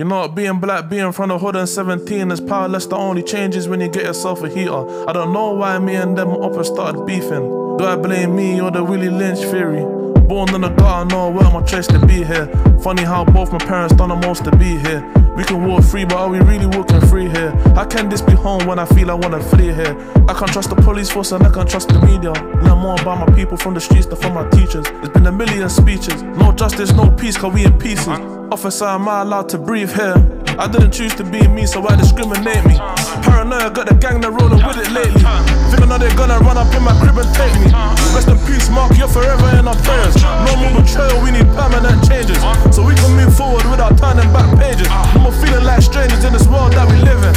You 0.02 0.08
know, 0.08 0.28
being 0.28 0.60
black, 0.60 0.90
being 0.90 1.12
from 1.12 1.30
the 1.30 1.38
hood 1.38 1.56
and 1.56 1.70
17 1.70 2.32
is 2.32 2.42
powerless. 2.42 2.88
The 2.88 2.96
only 2.96 3.22
changes 3.22 3.68
when 3.68 3.82
you 3.82 3.88
get 3.88 4.04
yourself 4.06 4.42
a 4.42 4.50
heater. 4.50 5.08
I 5.08 5.14
don't 5.14 5.32
know 5.32 5.52
why 5.52 5.78
me 5.78 5.94
and 5.94 6.18
them 6.18 6.30
uppers 6.42 6.70
started 6.70 7.06
beefing. 7.06 7.78
Do 7.78 7.86
I 7.86 7.98
blame 7.98 8.36
me 8.36 8.60
or 8.60 8.72
the 8.72 8.84
Willie 8.84 9.10
Lynch 9.10 9.42
theory? 9.42 10.01
Born 10.32 10.56
in 10.56 10.62
the 10.62 10.70
gutter, 10.70 11.14
no 11.14 11.30
where 11.30 11.52
my 11.52 11.62
choice 11.62 11.88
to 11.88 12.00
be 12.06 12.24
here. 12.24 12.48
Funny 12.82 13.04
how 13.04 13.26
both 13.26 13.52
my 13.52 13.58
parents 13.58 13.94
done 13.94 14.08
the 14.08 14.16
most 14.16 14.46
to 14.46 14.52
be 14.56 14.78
here. 14.78 15.02
We 15.36 15.44
can 15.44 15.68
walk 15.68 15.84
free, 15.84 16.06
but 16.06 16.16
are 16.16 16.30
we 16.30 16.40
really 16.40 16.68
walking 16.68 17.02
free 17.02 17.28
here? 17.28 17.52
How 17.76 17.84
can 17.84 18.08
this 18.08 18.22
be 18.22 18.32
home 18.32 18.66
when 18.66 18.80
I 18.80 18.86
feel 18.86 19.12
I 19.12 19.14
wanna 19.14 19.44
flee 19.44 19.74
here? 19.74 19.94
I 20.30 20.34
can't 20.34 20.50
trust 20.50 20.70
the 20.70 20.78
police 20.78 21.10
force 21.10 21.34
and 21.34 21.46
I 21.46 21.52
can't 21.52 21.70
trust 21.70 21.90
the 21.90 22.00
media. 22.00 22.32
Learn 22.64 22.78
more 22.78 22.96
about 23.02 23.28
my 23.28 23.36
people 23.36 23.58
from 23.58 23.74
the 23.74 23.82
streets 23.82 24.06
than 24.06 24.20
from 24.20 24.36
my 24.36 24.50
teachers. 24.52 24.86
There's 24.86 25.10
been 25.10 25.28
a 25.28 25.34
million 25.34 25.70
speeches. 25.70 26.24
No 26.24 26.54
justice, 26.54 26.94
no 26.94 27.12
peace, 27.12 27.36
cause 27.36 27.54
we 27.54 27.66
in 27.66 27.78
pieces. 27.78 28.08
Officer, 28.08 28.86
am 28.86 29.10
I 29.10 29.24
allowed 29.24 29.50
to 29.50 29.58
breathe 29.58 29.94
here? 29.94 30.16
I 30.62 30.70
didn't 30.70 30.94
choose 30.94 31.18
to 31.18 31.26
be 31.26 31.42
me, 31.50 31.66
so 31.66 31.82
why 31.82 31.98
discriminate 31.98 32.62
me? 32.70 32.78
Paranoia, 33.26 33.74
got 33.74 33.90
the 33.90 33.98
gang 33.98 34.22
that 34.22 34.30
rolling 34.30 34.62
with 34.62 34.78
it 34.78 34.94
lately. 34.94 35.26
Think 35.74 35.82
I 35.82 35.90
know 35.90 35.98
they're 35.98 36.14
gonna 36.14 36.38
run 36.38 36.54
up 36.54 36.70
in 36.78 36.86
my 36.86 36.94
crib 37.02 37.18
and 37.18 37.26
take 37.34 37.50
me. 37.66 37.74
Rest 38.14 38.30
in 38.30 38.38
peace, 38.46 38.70
Mark, 38.70 38.94
you're 38.94 39.10
forever 39.10 39.50
in 39.58 39.66
our 39.66 39.74
prayers. 39.82 40.14
No 40.46 40.54
more 40.62 40.70
betrayal, 40.78 41.18
we 41.26 41.34
need 41.34 41.50
permanent 41.58 42.06
changes. 42.06 42.38
So 42.70 42.86
we 42.86 42.94
can 42.94 43.10
move 43.18 43.34
forward 43.34 43.66
without 43.74 43.98
turning 43.98 44.30
back 44.30 44.46
pages. 44.54 44.86
No 45.18 45.34
more 45.34 45.38
feeling 45.42 45.66
like 45.66 45.82
strangers 45.82 46.22
in 46.22 46.30
this 46.30 46.46
world 46.46 46.78
that 46.78 46.86
we 46.86 47.02
live 47.02 47.26
in. 47.26 47.34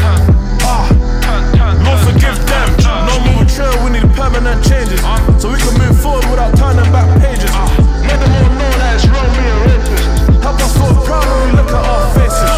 Ah, 0.61 0.85
Lord 1.81 2.05
forgive 2.05 2.37
them. 2.45 2.69
No 3.09 3.25
more 3.25 3.41
betrayal, 3.41 3.73
we 3.89 3.97
need 3.97 4.05
permanent 4.13 4.61
changes. 4.69 5.01
So 5.41 5.49
we 5.49 5.57
can 5.65 5.73
move 5.81 5.97
forward 5.97 6.29
without 6.29 6.53
turning 6.61 6.93
back 6.93 7.09
pages. 7.25 7.49
Let 8.05 8.21
them 8.21 8.37
all 8.37 8.53
know 8.53 8.73
that 8.85 9.01
it's 9.01 9.09
wrong, 9.09 9.33
we 9.33 9.45
are 9.49 9.61
rapists. 9.65 10.45
Help 10.45 10.61
us 10.61 10.77
feel 10.77 10.93
proud 11.09 11.25
when 11.25 11.41
we 11.49 11.51
look 11.57 11.73
at 11.73 11.81
our 11.89 12.05
faces. 12.13 12.54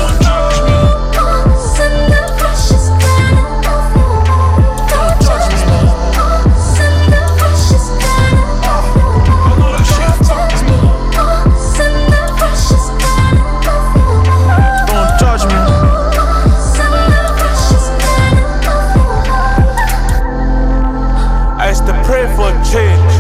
Used 21.76 21.86
to 21.86 21.92
pray 22.04 22.24
for 22.34 22.48
a 22.48 22.64
change 22.64 23.12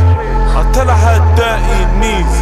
until 0.56 0.88
I 0.88 0.96
had 0.96 1.22
dirty 1.36 1.82
knees. 2.00 2.34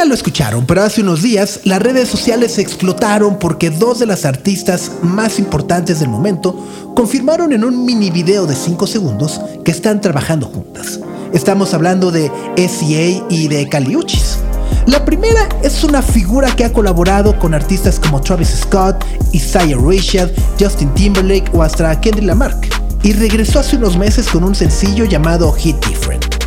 lo 0.08 0.14
escucharon, 0.14 0.66
pero 0.66 0.82
hace 0.82 1.02
unos 1.02 1.22
días 1.22 1.60
las 1.64 1.80
redes 1.80 2.08
sociales 2.08 2.58
explotaron 2.58 3.38
porque 3.38 3.70
dos 3.70 3.98
de 3.98 4.06
las 4.06 4.24
artistas 4.24 4.90
más 5.02 5.38
importantes 5.38 6.00
del 6.00 6.08
momento 6.08 6.56
confirmaron 6.94 7.52
en 7.52 7.62
un 7.64 7.84
mini 7.84 8.10
video 8.10 8.46
de 8.46 8.56
5 8.56 8.86
segundos 8.86 9.40
que 9.64 9.70
están 9.70 10.00
trabajando 10.00 10.46
juntas. 10.46 11.00
Estamos 11.32 11.74
hablando 11.74 12.10
de 12.10 12.30
SCA 12.56 13.26
y 13.28 13.48
de 13.48 13.68
Caliuchis. 13.68 14.38
La 14.86 15.04
primera 15.04 15.48
es 15.62 15.84
una 15.84 16.00
figura 16.00 16.56
que 16.56 16.64
ha 16.64 16.72
colaborado 16.72 17.38
con 17.38 17.52
artistas 17.52 18.00
como 18.00 18.20
Travis 18.20 18.48
Scott, 18.62 19.04
Isaiah 19.32 19.76
Rashad, 19.76 20.30
Justin 20.58 20.92
Timberlake 20.94 21.50
o 21.52 21.62
hasta 21.62 22.00
Kendrick 22.00 22.26
Lamar 22.26 22.58
y 23.02 23.12
regresó 23.12 23.60
hace 23.60 23.76
unos 23.76 23.96
meses 23.96 24.26
con 24.28 24.42
un 24.42 24.54
sencillo 24.54 25.04
llamado 25.04 25.52
Hit 25.52 25.76
Different. 25.86 26.37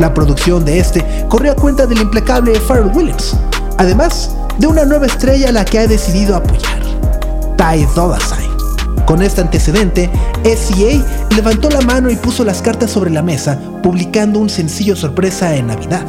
La 0.00 0.14
producción 0.14 0.64
de 0.64 0.78
este 0.78 1.04
corrió 1.28 1.52
a 1.52 1.54
cuenta 1.54 1.86
del 1.86 2.00
implacable 2.00 2.58
Pharrell 2.58 2.90
Williams, 2.96 3.36
además 3.76 4.34
de 4.58 4.66
una 4.66 4.86
nueva 4.86 5.04
estrella 5.04 5.50
a 5.50 5.52
la 5.52 5.66
que 5.66 5.78
ha 5.78 5.86
decidido 5.86 6.34
apoyar, 6.36 6.80
Ty 7.58 7.86
Dolla 7.94 8.18
Sign. 8.18 9.04
Con 9.04 9.20
este 9.20 9.42
antecedente, 9.42 10.10
SCA 10.42 11.04
levantó 11.36 11.68
la 11.68 11.82
mano 11.82 12.08
y 12.08 12.16
puso 12.16 12.44
las 12.44 12.62
cartas 12.62 12.90
sobre 12.90 13.10
la 13.10 13.22
mesa, 13.22 13.58
publicando 13.82 14.38
un 14.38 14.48
sencillo 14.48 14.96
sorpresa 14.96 15.54
en 15.54 15.66
Navidad. 15.66 16.06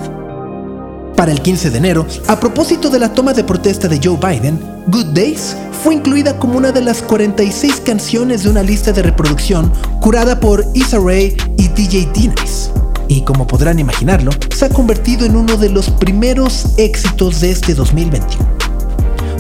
Para 1.17 1.33
el 1.33 1.41
15 1.41 1.69
de 1.69 1.77
enero, 1.77 2.07
a 2.27 2.39
propósito 2.39 2.89
de 2.89 2.99
la 2.99 3.13
toma 3.13 3.33
de 3.33 3.43
protesta 3.43 3.89
de 3.89 3.99
Joe 4.01 4.15
Biden, 4.17 4.57
Good 4.87 5.07
Days 5.07 5.57
fue 5.83 5.95
incluida 5.95 6.39
como 6.39 6.57
una 6.57 6.71
de 6.71 6.81
las 6.81 7.01
46 7.01 7.81
canciones 7.81 8.43
de 8.43 8.51
una 8.51 8.63
lista 8.63 8.93
de 8.93 9.03
reproducción 9.03 9.69
curada 9.99 10.39
por 10.39 10.65
Issa 10.73 10.97
Rae 10.97 11.35
y 11.57 11.67
DJ 11.67 12.09
D-Nice. 12.13 12.71
Y 13.11 13.23
como 13.23 13.45
podrán 13.45 13.77
imaginarlo, 13.77 14.31
se 14.55 14.63
ha 14.63 14.69
convertido 14.69 15.25
en 15.25 15.35
uno 15.35 15.57
de 15.57 15.67
los 15.67 15.89
primeros 15.89 16.67
éxitos 16.77 17.41
de 17.41 17.51
este 17.51 17.73
2021. 17.73 18.47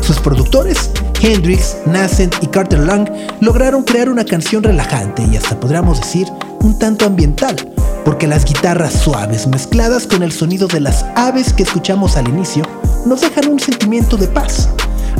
Sus 0.01 0.19
productores, 0.19 0.89
Hendrix, 1.21 1.77
Nascent 1.85 2.35
y 2.41 2.47
Carter 2.47 2.79
Lang, 2.79 3.09
lograron 3.39 3.83
crear 3.83 4.09
una 4.09 4.25
canción 4.25 4.61
relajante 4.61 5.23
y 5.31 5.37
hasta 5.37 5.57
podríamos 5.57 6.01
decir 6.01 6.27
un 6.59 6.77
tanto 6.77 7.05
ambiental, 7.05 7.55
porque 8.03 8.27
las 8.27 8.43
guitarras 8.43 8.91
suaves 8.91 9.47
mezcladas 9.47 10.05
con 10.05 10.21
el 10.21 10.33
sonido 10.33 10.67
de 10.67 10.81
las 10.81 11.05
aves 11.15 11.53
que 11.53 11.63
escuchamos 11.63 12.17
al 12.17 12.27
inicio 12.27 12.65
nos 13.05 13.21
dejan 13.21 13.47
un 13.47 13.59
sentimiento 13.61 14.17
de 14.17 14.27
paz. 14.27 14.67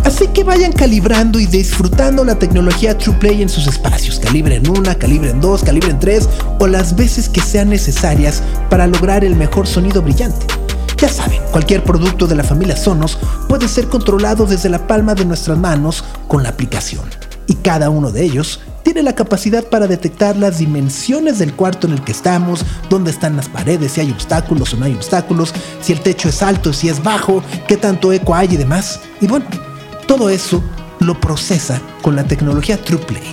Así 0.04 0.28
que 0.28 0.44
vayan 0.44 0.72
calibrando 0.72 1.40
y 1.40 1.46
disfrutando 1.46 2.24
la 2.24 2.40
tecnología 2.40 2.98
TruePlay 2.98 3.44
en 3.44 3.50
sus 3.50 3.68
espacios. 3.68 4.20
Calibren 4.20 4.68
una, 4.68 4.96
calibren 4.96 5.40
dos, 5.40 5.64
calibren 5.64 6.00
tres 6.00 6.28
o 6.60 6.68
las 6.68 6.96
veces 6.96 7.30
que 7.30 7.42
sean 7.42 7.70
necesarias 7.70 8.42
para 8.70 8.88
lograr 8.88 9.24
el 9.24 9.36
mejor 9.36 9.68
sonido 9.68 10.02
brillante. 10.02 10.46
Ya 10.98 11.10
saben, 11.10 11.40
cualquier 11.52 11.84
producto 11.84 12.28
de 12.28 12.36
la 12.36 12.44
familia 12.44 12.78
Sonos 12.78 13.18
puede 13.48 13.68
ser 13.68 13.88
controlado 13.88 14.46
desde 14.46 14.70
la 14.70 14.86
palma 14.88 15.16
de 15.16 15.26
nuestras 15.26 15.58
manos 15.58 16.04
con 16.28 16.44
la 16.44 16.50
aplicación. 16.50 17.06
Y 17.48 17.56
cada 17.56 17.90
uno 17.90 18.12
de 18.12 18.24
ellos 18.24 18.60
tiene 18.84 19.04
la 19.04 19.14
capacidad 19.14 19.64
para 19.64 19.88
detectar 19.88 20.36
las 20.36 20.58
dimensiones 20.58 21.40
del 21.40 21.54
cuarto 21.54 21.88
en 21.88 21.94
el 21.94 22.04
que 22.04 22.12
estamos, 22.12 22.66
dónde 22.90 23.12
están 23.12 23.36
las 23.36 23.50
paredes, 23.50 23.94
si 23.94 24.02
hay 24.02 24.12
obstáculos 24.12 24.74
o 24.74 24.78
no 24.78 24.86
hay 24.86 24.94
obstáculos, 24.94 25.54
si 25.82 25.94
el 25.94 26.02
techo 26.02 26.30
es 26.30 26.42
alto, 26.42 26.74
si 26.74 26.90
es 26.90 27.02
bajo, 27.02 27.44
qué 27.68 27.78
tanto 27.78 28.12
eco 28.14 28.36
hay 28.36 28.50
y 28.52 28.58
demás. 28.58 29.00
Y 29.22 29.28
bueno, 29.28 29.46
todo 30.12 30.30
eso 30.30 30.62
lo 31.00 31.18
procesa 31.22 31.80
con 32.02 32.18
la 32.18 32.26
tecnología 32.26 32.76
TruePlay 32.84 33.24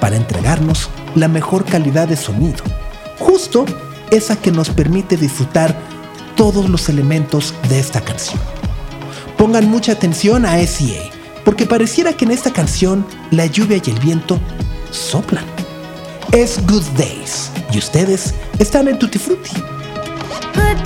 para 0.00 0.16
entregarnos 0.16 0.88
la 1.14 1.28
mejor 1.28 1.62
calidad 1.66 2.08
de 2.08 2.16
sonido, 2.16 2.64
justo 3.18 3.66
esa 4.10 4.36
que 4.36 4.50
nos 4.50 4.70
permite 4.70 5.18
disfrutar 5.18 5.76
todos 6.34 6.70
los 6.70 6.88
elementos 6.88 7.52
de 7.68 7.78
esta 7.78 8.00
canción. 8.00 8.40
Pongan 9.36 9.68
mucha 9.68 9.92
atención 9.92 10.46
a 10.46 10.56
SEA, 10.66 11.02
porque 11.44 11.66
pareciera 11.66 12.14
que 12.14 12.24
en 12.24 12.30
esta 12.30 12.50
canción 12.50 13.04
la 13.30 13.44
lluvia 13.44 13.82
y 13.84 13.90
el 13.90 13.98
viento 13.98 14.40
soplan. 14.90 15.44
Es 16.32 16.66
Good 16.66 16.86
Days 16.96 17.50
y 17.74 17.76
ustedes 17.76 18.32
están 18.58 18.88
en 18.88 18.98
Tutti 18.98 19.18
Frutti. 19.18 19.50
Good 20.54 20.82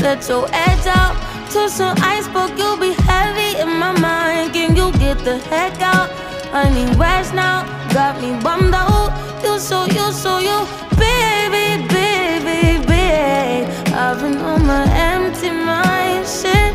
to 0.00 0.06
let 0.06 0.28
your 0.28 0.46
edge 0.52 0.86
out. 0.86 1.14
To 1.52 1.68
some 1.68 1.96
iceberg, 1.98 2.58
you'll 2.58 2.76
be 2.76 2.92
heavy 2.92 3.58
in 3.58 3.68
my 3.78 3.92
mind. 3.98 4.52
Can 4.52 4.76
you 4.76 4.92
get 4.92 5.18
the 5.24 5.38
heck 5.38 5.80
out? 5.80 6.10
I 6.52 6.68
need 6.72 6.96
rest 6.96 7.34
now, 7.34 7.64
got 7.92 8.20
me 8.20 8.30
bummed 8.42 8.74
out. 8.74 9.10
You 9.42 9.58
so, 9.58 9.84
you 9.86 10.12
so, 10.12 10.38
you, 10.38 10.58
baby, 10.96 11.86
baby, 11.88 12.86
baby. 12.86 13.66
I've 13.92 14.20
been 14.20 14.38
on 14.38 14.66
my 14.66 14.84
empty 14.94 15.50
mind, 15.50 16.26
shit. 16.26 16.72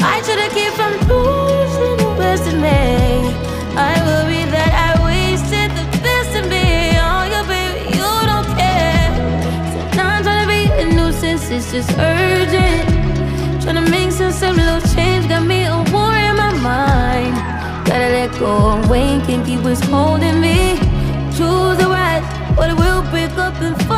I 0.00 0.22
should've 0.24 0.52
kept 0.52 0.76
from 0.76 0.94
just 11.76 11.98
urgent. 11.98 12.88
Trying 13.62 13.84
to 13.84 13.90
make 13.90 14.10
sense 14.10 14.40
of 14.42 14.56
little 14.56 14.80
change, 14.94 15.28
got 15.28 15.44
me 15.44 15.64
a 15.64 15.76
war 15.92 16.14
in 16.28 16.34
my 16.36 16.52
mind. 16.70 17.34
Gotta 17.86 18.08
let 18.16 18.30
go 18.38 18.52
of 18.72 18.88
weight, 18.88 19.20
can't 19.26 19.44
keep 19.44 19.60
what's 19.60 19.80
holding 19.80 20.40
me. 20.40 20.78
Choose 21.36 21.76
the 21.80 21.88
right, 21.98 22.24
or 22.56 22.66
it 22.72 22.76
will 22.82 23.02
break 23.10 23.32
up 23.36 23.60
in 23.60 23.74
front 23.84 23.95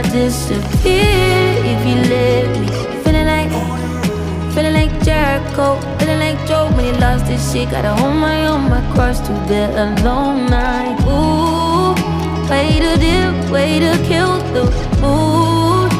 I 0.00 0.02
disappeared. 0.12 1.60
If 1.72 1.80
you 1.86 1.96
let 2.08 2.48
me, 2.58 2.68
feeling 3.04 3.26
like, 3.26 3.52
feeling 4.54 4.72
like 4.72 5.04
Jericho, 5.04 5.78
feeling 5.98 6.20
like 6.20 6.38
Joe 6.48 6.70
when 6.74 6.86
he 6.86 6.92
lost 6.92 7.26
his 7.26 7.52
shit. 7.52 7.70
Gotta 7.70 7.92
hold 7.94 8.16
my 8.16 8.46
own, 8.46 8.70
my 8.70 8.80
cross 8.94 9.20
to 9.26 9.32
bear 9.46 9.68
alone 9.76 10.46
night. 10.46 10.96
Ooh, 11.04 11.92
way 12.48 12.80
to 12.80 12.96
dip, 12.96 13.50
way 13.52 13.78
to 13.78 13.92
kill 14.08 14.38
the 14.54 14.64
mood. 15.02 15.92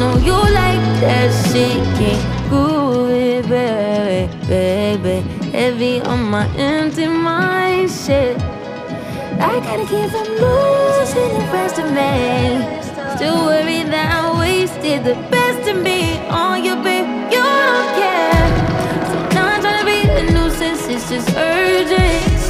No, 0.00 0.16
you 0.18 0.34
like 0.34 0.82
that 1.02 1.30
shit, 1.46 1.78
can't 1.94 2.48
groove 2.48 3.10
it, 3.10 3.48
baby, 3.48 4.32
baby. 4.48 5.16
Heavy 5.50 6.00
on 6.00 6.24
my 6.24 6.48
empty 6.56 7.06
mind, 7.06 7.88
shit. 7.88 8.36
I 9.38 9.60
gotta 9.60 9.86
keep 9.86 10.10
from 10.10 10.26
losing 10.42 11.28
the 11.38 11.48
rest 11.52 11.78
of 11.78 11.92
me. 11.92 12.83
Still 13.16 13.46
worried 13.46 13.92
that 13.92 14.10
I 14.10 14.40
wasted 14.40 15.04
the 15.04 15.14
best 15.30 15.70
of 15.70 15.80
me 15.80 16.18
on 16.26 16.64
you, 16.64 16.74
babe. 16.82 17.06
You 17.30 17.38
don't 17.38 17.90
care. 17.94 18.48
So 19.06 19.38
I'm 19.38 19.60
trying 19.62 19.78
to 19.78 19.86
be 19.86 20.00
a 20.10 20.32
nuisance, 20.32 20.88
it's 20.88 21.08
just 21.08 21.30
urgent. 21.36 22.43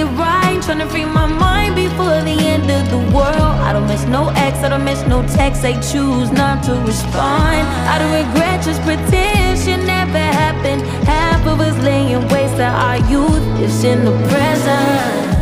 Right, 0.00 0.58
tryna 0.62 0.88
free 0.90 1.04
my 1.04 1.26
mind 1.26 1.74
before 1.74 2.20
the 2.22 2.36
end 2.40 2.70
of 2.70 2.88
the 2.88 2.98
world. 3.14 3.56
I 3.60 3.72
don't 3.72 3.86
miss 3.86 4.04
no 4.06 4.30
ex, 4.30 4.58
I 4.58 4.70
don't 4.70 4.84
miss 4.84 5.06
no 5.06 5.22
text. 5.28 5.64
I 5.64 5.74
choose 5.80 6.30
not 6.32 6.64
to 6.64 6.72
respond. 6.86 7.66
I 7.92 7.98
don't 7.98 8.12
regret, 8.12 8.64
just 8.64 8.80
pretend 8.82 9.58
shit 9.58 9.84
never 9.84 10.18
happened. 10.18 10.82
Half 11.06 11.46
of 11.46 11.60
us 11.60 11.76
laying 11.84 12.26
waste 12.28 12.56
to 12.56 12.64
our 12.64 12.98
youth 13.10 13.60
is 13.60 13.84
in 13.84 14.04
the 14.04 14.12
present. 14.28 15.32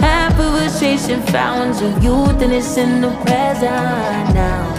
Half 0.00 0.38
of 0.38 0.54
us 0.54 0.80
chasing 0.80 1.22
fountains 1.22 1.82
of 1.82 2.02
youth 2.02 2.40
and 2.40 2.52
it's 2.52 2.76
in 2.76 3.00
the 3.02 3.10
present 3.24 4.34
now. 4.34 4.75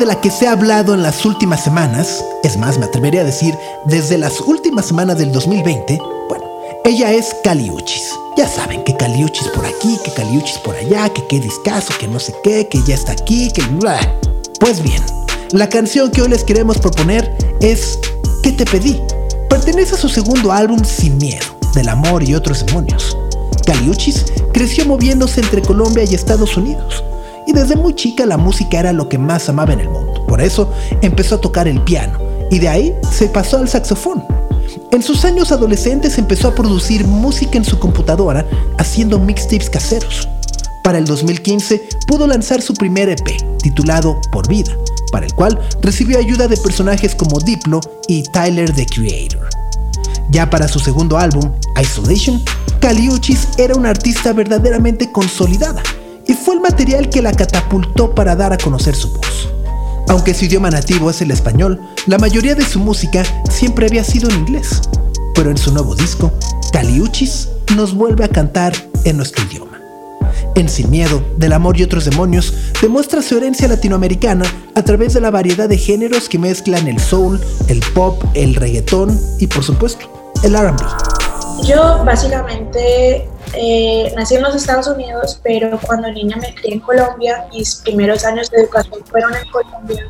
De 0.00 0.06
la 0.06 0.18
que 0.18 0.30
se 0.30 0.48
ha 0.48 0.52
hablado 0.52 0.94
en 0.94 1.02
las 1.02 1.26
últimas 1.26 1.62
semanas, 1.62 2.24
es 2.42 2.56
más, 2.56 2.78
me 2.78 2.86
atrevería 2.86 3.20
a 3.20 3.24
decir 3.24 3.54
desde 3.84 4.16
las 4.16 4.40
últimas 4.40 4.86
semanas 4.86 5.18
del 5.18 5.30
2020, 5.30 5.98
bueno, 6.26 6.44
ella 6.86 7.12
es 7.12 7.36
Caliuchis. 7.44 8.18
Ya 8.34 8.48
saben 8.48 8.82
que 8.84 8.96
Caliuchis 8.96 9.48
por 9.48 9.66
aquí, 9.66 9.98
que 10.02 10.10
Caliuchis 10.12 10.56
por 10.58 10.74
allá, 10.74 11.10
que 11.10 11.26
qué 11.26 11.38
discazo, 11.38 11.92
que 12.00 12.08
no 12.08 12.18
sé 12.18 12.34
qué, 12.42 12.66
que 12.66 12.82
ya 12.82 12.94
está 12.94 13.12
aquí, 13.12 13.50
que 13.52 13.60
bla. 13.62 14.00
Pues 14.58 14.82
bien, 14.82 15.02
la 15.52 15.68
canción 15.68 16.10
que 16.10 16.22
hoy 16.22 16.30
les 16.30 16.44
queremos 16.44 16.78
proponer 16.78 17.36
es 17.60 17.98
¿Qué 18.42 18.52
te 18.52 18.64
pedí? 18.64 19.02
Pertenece 19.50 19.96
a 19.96 19.98
su 19.98 20.08
segundo 20.08 20.50
álbum 20.50 20.82
Sin 20.82 21.18
Miedo, 21.18 21.44
del 21.74 21.90
amor 21.90 22.22
y 22.22 22.34
otros 22.34 22.64
demonios. 22.64 23.18
Caliuchis 23.66 24.24
creció 24.54 24.86
moviéndose 24.86 25.42
entre 25.42 25.60
Colombia 25.60 26.04
y 26.04 26.14
Estados 26.14 26.56
Unidos 26.56 27.04
y 27.50 27.52
desde 27.52 27.74
muy 27.74 27.96
chica 27.96 28.26
la 28.26 28.36
música 28.36 28.78
era 28.78 28.92
lo 28.92 29.08
que 29.08 29.18
más 29.18 29.48
amaba 29.48 29.72
en 29.72 29.80
el 29.80 29.88
mundo. 29.88 30.24
Por 30.28 30.40
eso 30.40 30.72
empezó 31.02 31.34
a 31.34 31.40
tocar 31.40 31.66
el 31.66 31.82
piano 31.82 32.16
y 32.48 32.60
de 32.60 32.68
ahí 32.68 32.94
se 33.10 33.26
pasó 33.26 33.58
al 33.58 33.68
saxofón. 33.68 34.24
En 34.92 35.02
sus 35.02 35.24
años 35.24 35.50
adolescentes 35.50 36.16
empezó 36.16 36.48
a 36.48 36.54
producir 36.54 37.04
música 37.08 37.58
en 37.58 37.64
su 37.64 37.80
computadora 37.80 38.46
haciendo 38.78 39.18
mixtapes 39.18 39.68
caseros. 39.68 40.28
Para 40.84 40.98
el 40.98 41.06
2015 41.06 41.88
pudo 42.06 42.28
lanzar 42.28 42.62
su 42.62 42.72
primer 42.74 43.08
EP, 43.08 43.58
titulado 43.60 44.20
Por 44.30 44.48
Vida, 44.48 44.72
para 45.10 45.26
el 45.26 45.34
cual 45.34 45.58
recibió 45.82 46.18
ayuda 46.18 46.46
de 46.46 46.56
personajes 46.56 47.16
como 47.16 47.40
Diplo 47.40 47.80
y 48.06 48.22
Tyler 48.22 48.72
the 48.72 48.86
Creator. 48.86 49.48
Ya 50.30 50.48
para 50.48 50.68
su 50.68 50.78
segundo 50.78 51.18
álbum, 51.18 51.50
Isolation, 51.82 52.40
Caliuchis 52.78 53.48
era 53.58 53.74
una 53.74 53.90
artista 53.90 54.32
verdaderamente 54.32 55.10
consolidada 55.10 55.82
y 56.30 56.34
fue 56.34 56.54
el 56.54 56.60
material 56.60 57.08
que 57.08 57.22
la 57.22 57.32
catapultó 57.32 58.14
para 58.14 58.36
dar 58.36 58.52
a 58.52 58.56
conocer 58.56 58.94
su 58.94 59.12
voz. 59.12 59.48
Aunque 60.08 60.32
su 60.32 60.44
idioma 60.44 60.70
nativo 60.70 61.10
es 61.10 61.20
el 61.22 61.32
español, 61.32 61.80
la 62.06 62.18
mayoría 62.18 62.54
de 62.54 62.64
su 62.64 62.78
música 62.78 63.24
siempre 63.50 63.86
había 63.86 64.04
sido 64.04 64.30
en 64.30 64.36
inglés. 64.36 64.80
Pero 65.34 65.50
en 65.50 65.58
su 65.58 65.72
nuevo 65.72 65.96
disco, 65.96 66.30
Caliuchis 66.72 67.48
nos 67.74 67.92
vuelve 67.92 68.24
a 68.24 68.28
cantar 68.28 68.72
en 69.02 69.16
nuestro 69.16 69.44
idioma. 69.44 69.80
En 70.54 70.68
Sin 70.68 70.88
Miedo, 70.88 71.20
del 71.36 71.52
Amor 71.52 71.76
y 71.80 71.82
otros 71.82 72.04
demonios, 72.04 72.54
demuestra 72.80 73.22
su 73.22 73.36
herencia 73.36 73.66
latinoamericana 73.66 74.44
a 74.76 74.82
través 74.84 75.14
de 75.14 75.20
la 75.20 75.32
variedad 75.32 75.68
de 75.68 75.78
géneros 75.78 76.28
que 76.28 76.38
mezclan 76.38 76.86
el 76.86 77.00
soul, 77.00 77.40
el 77.66 77.80
pop, 77.92 78.22
el 78.34 78.54
reggaetón 78.54 79.20
y 79.40 79.48
por 79.48 79.64
supuesto, 79.64 80.32
el 80.44 80.56
RB. 80.56 80.78
Yo 81.64 82.04
básicamente 82.04 83.28
eh, 83.54 84.12
nací 84.16 84.36
en 84.36 84.42
los 84.42 84.54
Estados 84.54 84.86
Unidos, 84.86 85.40
pero 85.42 85.78
cuando 85.86 86.10
niña 86.10 86.36
me 86.36 86.54
crié 86.54 86.74
en 86.74 86.80
Colombia, 86.80 87.46
mis 87.52 87.76
primeros 87.76 88.24
años 88.24 88.50
de 88.50 88.62
educación 88.62 89.04
fueron 89.06 89.34
en 89.34 89.48
Colombia. 89.50 90.06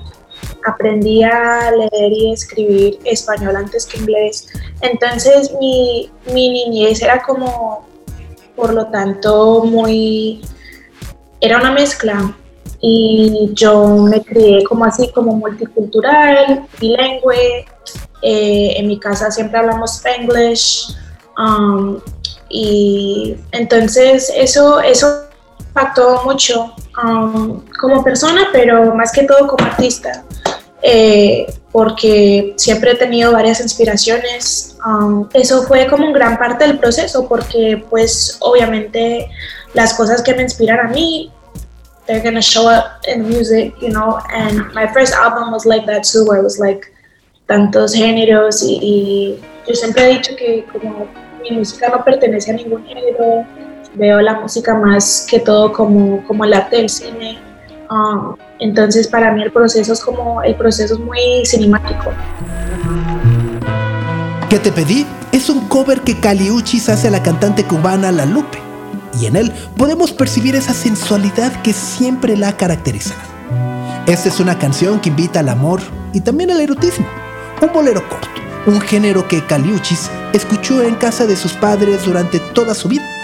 Aprendí 0.66 1.22
a 1.22 1.70
leer 1.70 2.12
y 2.12 2.32
escribir 2.32 2.98
español 3.04 3.56
antes 3.56 3.86
que 3.86 3.98
inglés. 3.98 4.48
Entonces 4.82 5.52
mi, 5.58 6.10
mi 6.32 6.50
niñez 6.50 7.02
era 7.02 7.22
como, 7.22 7.86
por 8.56 8.74
lo 8.74 8.86
tanto, 8.86 9.64
muy... 9.64 10.42
Era 11.40 11.58
una 11.58 11.72
mezcla 11.72 12.36
y 12.82 13.50
yo 13.54 13.96
me 13.96 14.22
crié 14.22 14.64
como 14.64 14.84
así, 14.84 15.10
como 15.12 15.32
multicultural, 15.36 16.66
bilingüe. 16.78 17.64
Eh, 18.22 18.74
en 18.76 18.86
mi 18.86 19.00
casa 19.00 19.30
siempre 19.30 19.58
hablamos 19.58 19.96
Spanglish. 19.96 20.94
Um, 21.38 21.98
y 22.50 23.36
entonces 23.52 24.30
eso, 24.34 24.80
eso 24.80 25.22
impactó 25.60 26.22
mucho 26.24 26.74
um, 27.02 27.64
como 27.80 28.02
persona, 28.02 28.48
pero 28.52 28.92
más 28.94 29.12
que 29.12 29.22
todo 29.22 29.46
como 29.46 29.64
artista, 29.64 30.24
eh, 30.82 31.46
porque 31.70 32.54
siempre 32.56 32.90
he 32.90 32.94
tenido 32.96 33.32
varias 33.32 33.60
inspiraciones. 33.60 34.76
Um, 34.84 35.28
eso 35.32 35.62
fue 35.62 35.86
como 35.86 36.06
un 36.06 36.12
gran 36.12 36.36
parte 36.38 36.66
del 36.66 36.78
proceso, 36.78 37.28
porque 37.28 37.84
pues 37.88 38.36
obviamente 38.40 39.30
las 39.74 39.94
cosas 39.94 40.20
que 40.20 40.34
me 40.34 40.42
inspiran 40.42 40.80
a 40.80 40.88
mí, 40.88 41.30
they're 42.06 42.22
gonna 42.22 42.42
show 42.42 42.68
up 42.68 43.06
in 43.06 43.22
music, 43.28 43.72
you 43.80 43.90
know, 43.90 44.18
and 44.30 44.74
my 44.74 44.88
first 44.92 45.14
album 45.14 45.52
was 45.52 45.64
like 45.64 45.86
that 45.86 46.02
too, 46.02 46.24
where 46.24 46.40
it 46.40 46.44
was 46.44 46.58
like 46.58 46.84
tantos 47.46 47.94
géneros 47.94 48.62
y, 48.62 48.78
y 48.82 49.40
yo 49.68 49.74
siempre 49.74 50.04
he 50.04 50.14
dicho 50.14 50.34
que 50.36 50.64
como 50.72 51.06
mi 51.42 51.56
música 51.56 51.88
no 51.88 52.04
pertenece 52.04 52.50
a 52.50 52.54
ningún 52.54 52.84
género, 52.84 53.44
veo 53.94 54.20
la 54.20 54.40
música 54.40 54.74
más 54.74 55.26
que 55.28 55.40
todo 55.40 55.72
como, 55.72 56.24
como 56.26 56.44
el 56.44 56.54
arte 56.54 56.76
del 56.76 56.88
cine. 56.88 57.38
Um, 57.90 58.36
entonces 58.60 59.08
para 59.08 59.32
mí 59.32 59.42
el 59.42 59.50
proceso 59.50 59.92
es 59.92 60.00
como, 60.00 60.42
el 60.42 60.54
proceso 60.54 60.94
es 60.94 61.00
muy 61.00 61.44
cinemático. 61.44 62.12
¿Qué 64.48 64.58
te 64.58 64.72
pedí? 64.72 65.06
Es 65.32 65.48
un 65.48 65.68
cover 65.68 66.00
que 66.00 66.18
Caliuchis 66.18 66.88
hace 66.88 67.08
a 67.08 67.10
la 67.10 67.22
cantante 67.22 67.64
cubana 67.64 68.10
La 68.10 68.26
Lupe. 68.26 68.58
Y 69.20 69.26
en 69.26 69.36
él 69.36 69.52
podemos 69.76 70.12
percibir 70.12 70.54
esa 70.54 70.72
sensualidad 70.72 71.52
que 71.62 71.72
siempre 71.72 72.36
la 72.36 72.48
ha 72.48 72.56
caracterizado. 72.56 73.20
Esta 74.06 74.28
es 74.28 74.40
una 74.40 74.58
canción 74.58 75.00
que 75.00 75.08
invita 75.08 75.40
al 75.40 75.48
amor 75.48 75.80
y 76.12 76.20
también 76.20 76.50
al 76.50 76.60
erotismo. 76.60 77.06
Un 77.60 77.72
bolero 77.72 78.02
corto, 78.08 78.28
un 78.66 78.80
género 78.80 79.26
que 79.26 79.44
Caliuchis 79.44 80.10
escuchó 80.32 80.82
en 80.82 80.94
casa 80.94 81.26
de 81.26 81.36
sus 81.36 81.52
padres 81.52 82.04
durante 82.04 82.40
toda 82.40 82.74
su 82.74 82.88
vida. 82.88 83.19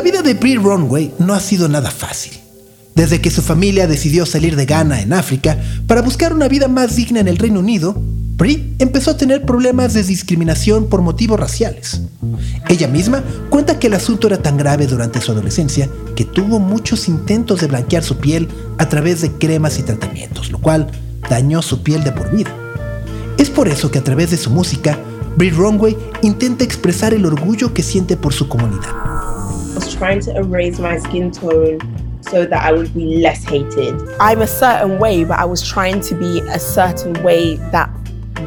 La 0.00 0.04
vida 0.04 0.22
de 0.22 0.32
Brie 0.32 0.56
Runway 0.56 1.12
no 1.18 1.34
ha 1.34 1.40
sido 1.40 1.68
nada 1.68 1.90
fácil. 1.90 2.32
Desde 2.94 3.20
que 3.20 3.30
su 3.30 3.42
familia 3.42 3.86
decidió 3.86 4.24
salir 4.24 4.56
de 4.56 4.64
Ghana 4.64 5.02
en 5.02 5.12
África 5.12 5.58
para 5.86 6.00
buscar 6.00 6.32
una 6.32 6.48
vida 6.48 6.68
más 6.68 6.96
digna 6.96 7.20
en 7.20 7.28
el 7.28 7.36
Reino 7.36 7.60
Unido, 7.60 7.94
Brie 8.38 8.76
empezó 8.78 9.10
a 9.10 9.18
tener 9.18 9.44
problemas 9.44 9.92
de 9.92 10.02
discriminación 10.02 10.88
por 10.88 11.02
motivos 11.02 11.38
raciales. 11.38 12.00
Ella 12.70 12.88
misma 12.88 13.22
cuenta 13.50 13.78
que 13.78 13.88
el 13.88 13.92
asunto 13.92 14.26
era 14.26 14.40
tan 14.40 14.56
grave 14.56 14.86
durante 14.86 15.20
su 15.20 15.32
adolescencia 15.32 15.90
que 16.16 16.24
tuvo 16.24 16.60
muchos 16.60 17.06
intentos 17.06 17.60
de 17.60 17.66
blanquear 17.66 18.02
su 18.02 18.16
piel 18.16 18.48
a 18.78 18.88
través 18.88 19.20
de 19.20 19.32
cremas 19.32 19.78
y 19.78 19.82
tratamientos, 19.82 20.50
lo 20.50 20.62
cual 20.62 20.90
dañó 21.28 21.60
su 21.60 21.82
piel 21.82 22.04
de 22.04 22.12
por 22.12 22.34
vida. 22.34 22.56
Es 23.36 23.50
por 23.50 23.68
eso 23.68 23.90
que 23.90 23.98
a 23.98 24.04
través 24.04 24.30
de 24.30 24.38
su 24.38 24.48
música, 24.48 24.98
Brie 25.36 25.50
Runway 25.50 25.94
intenta 26.22 26.64
expresar 26.64 27.12
el 27.12 27.26
orgullo 27.26 27.74
que 27.74 27.82
siente 27.82 28.16
por 28.16 28.32
su 28.32 28.48
comunidad. 28.48 29.09
Trying 30.00 30.18
to 30.18 30.34
erase 30.34 30.78
my 30.78 30.96
skin 30.96 31.30
tone 31.30 31.78
so 32.22 32.46
that 32.46 32.64
I 32.64 32.72
would 32.72 32.94
be 32.94 33.16
less 33.16 33.44
hated. 33.44 34.00
I'm 34.18 34.40
a 34.40 34.46
certain 34.46 34.98
way, 34.98 35.24
but 35.24 35.38
I 35.38 35.44
was 35.44 35.60
trying 35.66 36.00
to 36.00 36.14
be 36.14 36.40
a 36.40 36.58
certain 36.58 37.22
way 37.22 37.56
that 37.70 37.90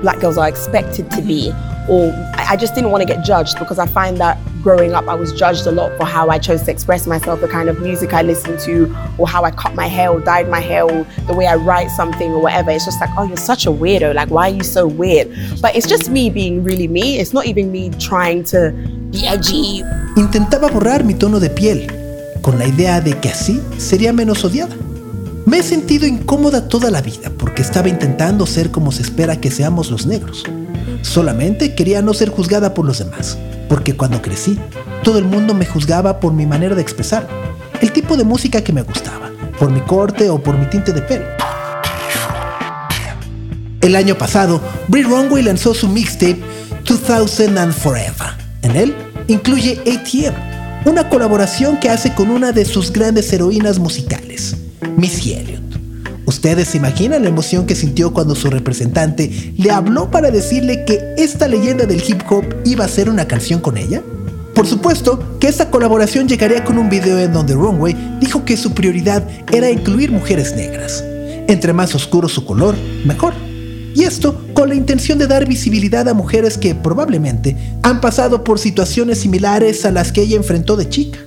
black 0.02 0.20
girls 0.20 0.40
are 0.40 0.48
expected 0.48 1.12
to 1.12 1.22
be. 1.22 1.52
Or 1.90 2.14
I 2.36 2.56
just 2.56 2.76
didn't 2.76 2.92
want 2.92 3.02
to 3.02 3.08
get 3.08 3.24
judged 3.26 3.60
because 3.60 3.78
I 3.78 3.86
find 3.86 4.18
that 4.18 4.38
growing 4.64 4.94
up, 4.94 5.08
I 5.08 5.16
was 5.16 5.34
judged 5.34 5.68
a 5.68 5.72
lot 5.72 5.96
for 5.98 6.06
how 6.06 6.30
I 6.30 6.40
chose 6.40 6.64
to 6.64 6.72
express 6.72 7.06
myself, 7.06 7.42
the 7.42 7.48
kind 7.50 7.68
of 7.68 7.82
music 7.82 8.14
I 8.14 8.22
listened 8.22 8.60
to, 8.62 8.86
or 9.18 9.28
how 9.28 9.44
I 9.44 9.52
cut 9.52 9.76
my 9.76 9.88
hair, 9.88 10.10
or 10.10 10.22
dyed 10.22 10.50
my 10.50 10.62
hair, 10.62 10.84
or 10.84 11.06
the 11.28 11.34
way 11.34 11.46
I 11.46 11.56
write 11.56 11.92
something, 11.92 12.32
or 12.32 12.42
whatever. 12.42 12.72
It's 12.72 12.86
just 12.86 13.02
like, 13.02 13.10
oh, 13.18 13.26
you're 13.26 13.36
such 13.36 13.66
a 13.66 13.72
weirdo. 13.72 14.16
Like, 14.16 14.30
why 14.30 14.50
are 14.50 14.56
you 14.56 14.64
so 14.64 14.88
weird? 14.88 15.28
But 15.62 15.76
it's 15.76 15.88
just 15.88 16.10
me 16.10 16.30
being 16.30 16.64
really 16.64 16.88
me. 16.88 17.20
It's 17.20 17.34
not 17.34 17.46
even 17.46 17.72
me 17.72 17.90
trying 18.00 18.46
to 18.46 18.72
be 19.12 19.28
edgy. 19.28 19.84
Intentaba 20.16 20.70
borrar 20.70 21.04
mi 21.04 21.16
tono 21.16 21.40
de 21.40 21.50
piel, 21.50 21.88
con 22.42 22.58
la 22.58 22.66
idea 22.66 23.02
de 23.02 23.20
que 23.20 23.30
así 23.30 23.62
sería 23.78 24.14
menos 24.14 24.46
odiada. 24.46 24.76
Me 25.46 25.58
he 25.58 25.64
sentido 25.64 26.08
incómoda 26.08 26.70
toda 26.70 26.90
la 26.90 27.02
vida 27.02 27.30
porque 27.38 27.62
estaba 27.62 27.90
intentando 27.90 28.46
ser 28.46 28.72
como 28.72 28.94
se 28.94 29.02
espera 29.02 29.42
que 29.42 29.52
seamos 29.52 29.92
los 29.92 30.06
negros. 30.06 30.46
Solamente 31.04 31.76
quería 31.76 32.02
no 32.02 32.14
ser 32.14 32.30
juzgada 32.30 32.74
por 32.74 32.86
los 32.86 32.98
demás, 32.98 33.38
porque 33.70 33.96
cuando 33.96 34.22
crecí, 34.22 34.58
todo 35.04 35.20
el 35.20 35.26
mundo 35.26 35.54
me 35.54 35.66
juzgaba 35.66 36.20
por 36.20 36.34
mi 36.34 36.48
manera 36.48 36.74
de 36.74 36.82
expresar, 36.82 37.28
el 37.82 37.92
tipo 37.92 38.18
de 38.18 38.24
música 38.24 38.64
que 38.64 38.74
me 38.74 38.82
gustaba, 38.82 39.30
por 39.60 39.70
mi 39.70 39.82
corte 39.82 40.30
o 40.30 40.42
por 40.42 40.58
mi 40.58 40.66
tinte 40.66 40.92
de 40.92 41.02
pelo. 41.02 41.26
El 43.82 43.98
año 43.98 44.18
pasado, 44.18 44.62
Brie 44.88 45.04
Runway 45.04 45.44
lanzó 45.44 45.74
su 45.74 45.90
mixtape 45.90 46.40
2000 46.86 47.58
and 47.58 47.74
Forever. 47.74 48.30
En 48.62 48.76
él 48.78 48.96
incluye 49.28 49.82
ATM, 49.82 50.90
una 50.90 51.10
colaboración 51.10 51.80
que 51.80 51.90
hace 51.90 52.16
con 52.16 52.30
una 52.30 52.54
de 52.54 52.64
sus 52.64 52.94
grandes 52.94 53.32
heroínas 53.34 53.78
musicales, 53.78 54.56
Missy 54.96 55.34
Elliott. 55.34 55.73
¿Ustedes 56.26 56.70
se 56.70 56.78
imaginan 56.78 57.24
la 57.24 57.30
emoción 57.30 57.66
que 57.66 57.76
sintió 57.76 58.14
cuando 58.14 58.34
su 58.36 58.50
representante 58.50 59.54
le 59.58 59.72
habló 59.72 60.10
para 60.10 60.32
decirle 60.32 60.86
que 60.86 61.14
esta 61.18 61.48
leyenda 61.48 61.86
del 61.86 62.02
hip 62.08 62.22
hop 62.30 62.46
iba 62.64 62.86
a 62.86 62.88
ser 62.88 63.10
una 63.10 63.28
canción 63.28 63.60
con 63.60 63.78
ella? 63.78 64.02
Por 64.56 64.68
supuesto 64.68 65.38
que 65.40 65.48
esta 65.48 65.70
colaboración 65.70 66.30
llegaría 66.30 66.64
con 66.64 66.78
un 66.78 66.90
video 66.90 67.20
en 67.20 67.34
donde 67.34 67.56
Runway 67.56 68.20
dijo 68.22 68.46
que 68.46 68.56
su 68.56 68.74
prioridad 68.74 69.28
era 69.52 69.70
incluir 69.70 70.12
mujeres 70.12 70.56
negras. 70.56 71.04
Entre 71.48 71.74
más 71.74 71.94
oscuro 71.94 72.30
su 72.30 72.46
color, 72.46 72.76
mejor. 73.06 73.34
Y 73.94 74.04
esto 74.04 74.42
con 74.54 74.70
la 74.70 74.76
intención 74.76 75.18
de 75.18 75.28
dar 75.28 75.46
visibilidad 75.46 76.08
a 76.08 76.14
mujeres 76.14 76.58
que 76.58 76.74
probablemente 76.74 77.58
han 77.82 78.00
pasado 78.00 78.44
por 78.44 78.60
situaciones 78.60 79.20
similares 79.20 79.86
a 79.86 79.92
las 79.92 80.12
que 80.12 80.22
ella 80.22 80.38
enfrentó 80.38 80.78
de 80.78 80.88
chica. 80.88 81.20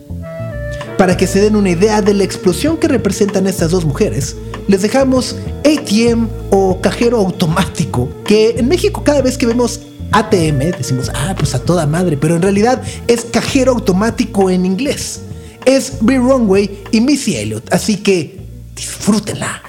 Para 0.96 1.16
que 1.16 1.26
se 1.26 1.40
den 1.40 1.56
una 1.56 1.70
idea 1.70 2.00
de 2.00 2.14
la 2.14 2.24
explosión 2.24 2.78
que 2.78 2.88
representan 2.88 3.46
estas 3.46 3.70
dos 3.70 3.84
mujeres, 3.84 4.36
les 4.68 4.82
dejamos 4.82 5.36
ATM 5.64 6.28
o 6.50 6.80
cajero 6.80 7.18
automático, 7.18 8.08
que 8.24 8.50
en 8.58 8.68
México 8.68 9.02
cada 9.04 9.22
vez 9.22 9.38
que 9.38 9.46
vemos 9.46 9.80
ATM 10.12 10.70
decimos, 10.76 11.10
ah, 11.14 11.34
pues 11.36 11.54
a 11.54 11.62
toda 11.62 11.86
madre, 11.86 12.16
pero 12.16 12.36
en 12.36 12.42
realidad 12.42 12.82
es 13.06 13.24
cajero 13.24 13.72
automático 13.72 14.50
en 14.50 14.66
inglés. 14.66 15.22
Es 15.64 15.98
Brie 16.00 16.18
Runway 16.18 16.84
y 16.92 17.00
Missy 17.00 17.36
Elliott, 17.36 17.72
así 17.72 17.96
que 17.96 18.38
disfrútenla. 18.74 19.62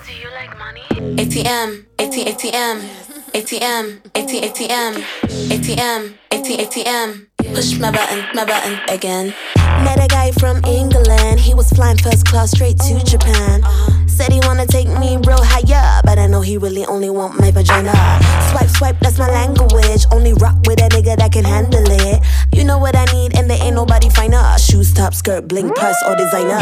ATM, 1.17 1.85
ATM, 1.97 2.79
ATM, 3.33 4.01
ATM, 4.13 5.03
ATM, 5.49 6.13
ATM. 6.29 7.27
Push 7.53 7.79
my 7.79 7.91
button, 7.91 8.25
my 8.33 8.45
button 8.45 8.79
again. 8.89 9.33
Met 9.83 10.03
a 10.03 10.07
guy 10.07 10.31
from 10.33 10.61
England, 10.65 11.39
he 11.39 11.53
was 11.53 11.69
flying 11.71 11.97
first 11.97 12.25
class 12.25 12.51
straight 12.51 12.77
to 12.79 13.03
Japan. 13.03 13.61
Said 14.17 14.33
he 14.33 14.39
wanna 14.49 14.65
take 14.65 14.87
me 14.87 15.17
real 15.29 15.37
higher, 15.37 16.01
but 16.03 16.17
I 16.17 16.25
know 16.25 16.41
he 16.41 16.57
really 16.57 16.83
only 16.87 17.11
want 17.11 17.39
my 17.39 17.51
vagina. 17.51 17.93
Swipe, 18.49 18.69
swipe, 18.69 18.99
that's 18.99 19.19
my 19.19 19.29
language. 19.29 20.07
Only 20.11 20.33
rock 20.33 20.57
with 20.65 20.81
a 20.81 20.89
nigga 20.89 21.15
that 21.17 21.31
can 21.31 21.45
handle 21.45 21.85
it. 21.85 22.23
You 22.51 22.63
know 22.63 22.79
what 22.79 22.95
I 22.95 23.05
need, 23.13 23.37
and 23.37 23.47
there 23.47 23.61
ain't 23.61 23.75
nobody 23.75 24.09
finer. 24.09 24.57
Shoes, 24.57 24.91
top, 24.91 25.13
skirt, 25.13 25.47
bling, 25.47 25.69
purse, 25.69 26.01
or 26.07 26.15
designer. 26.15 26.57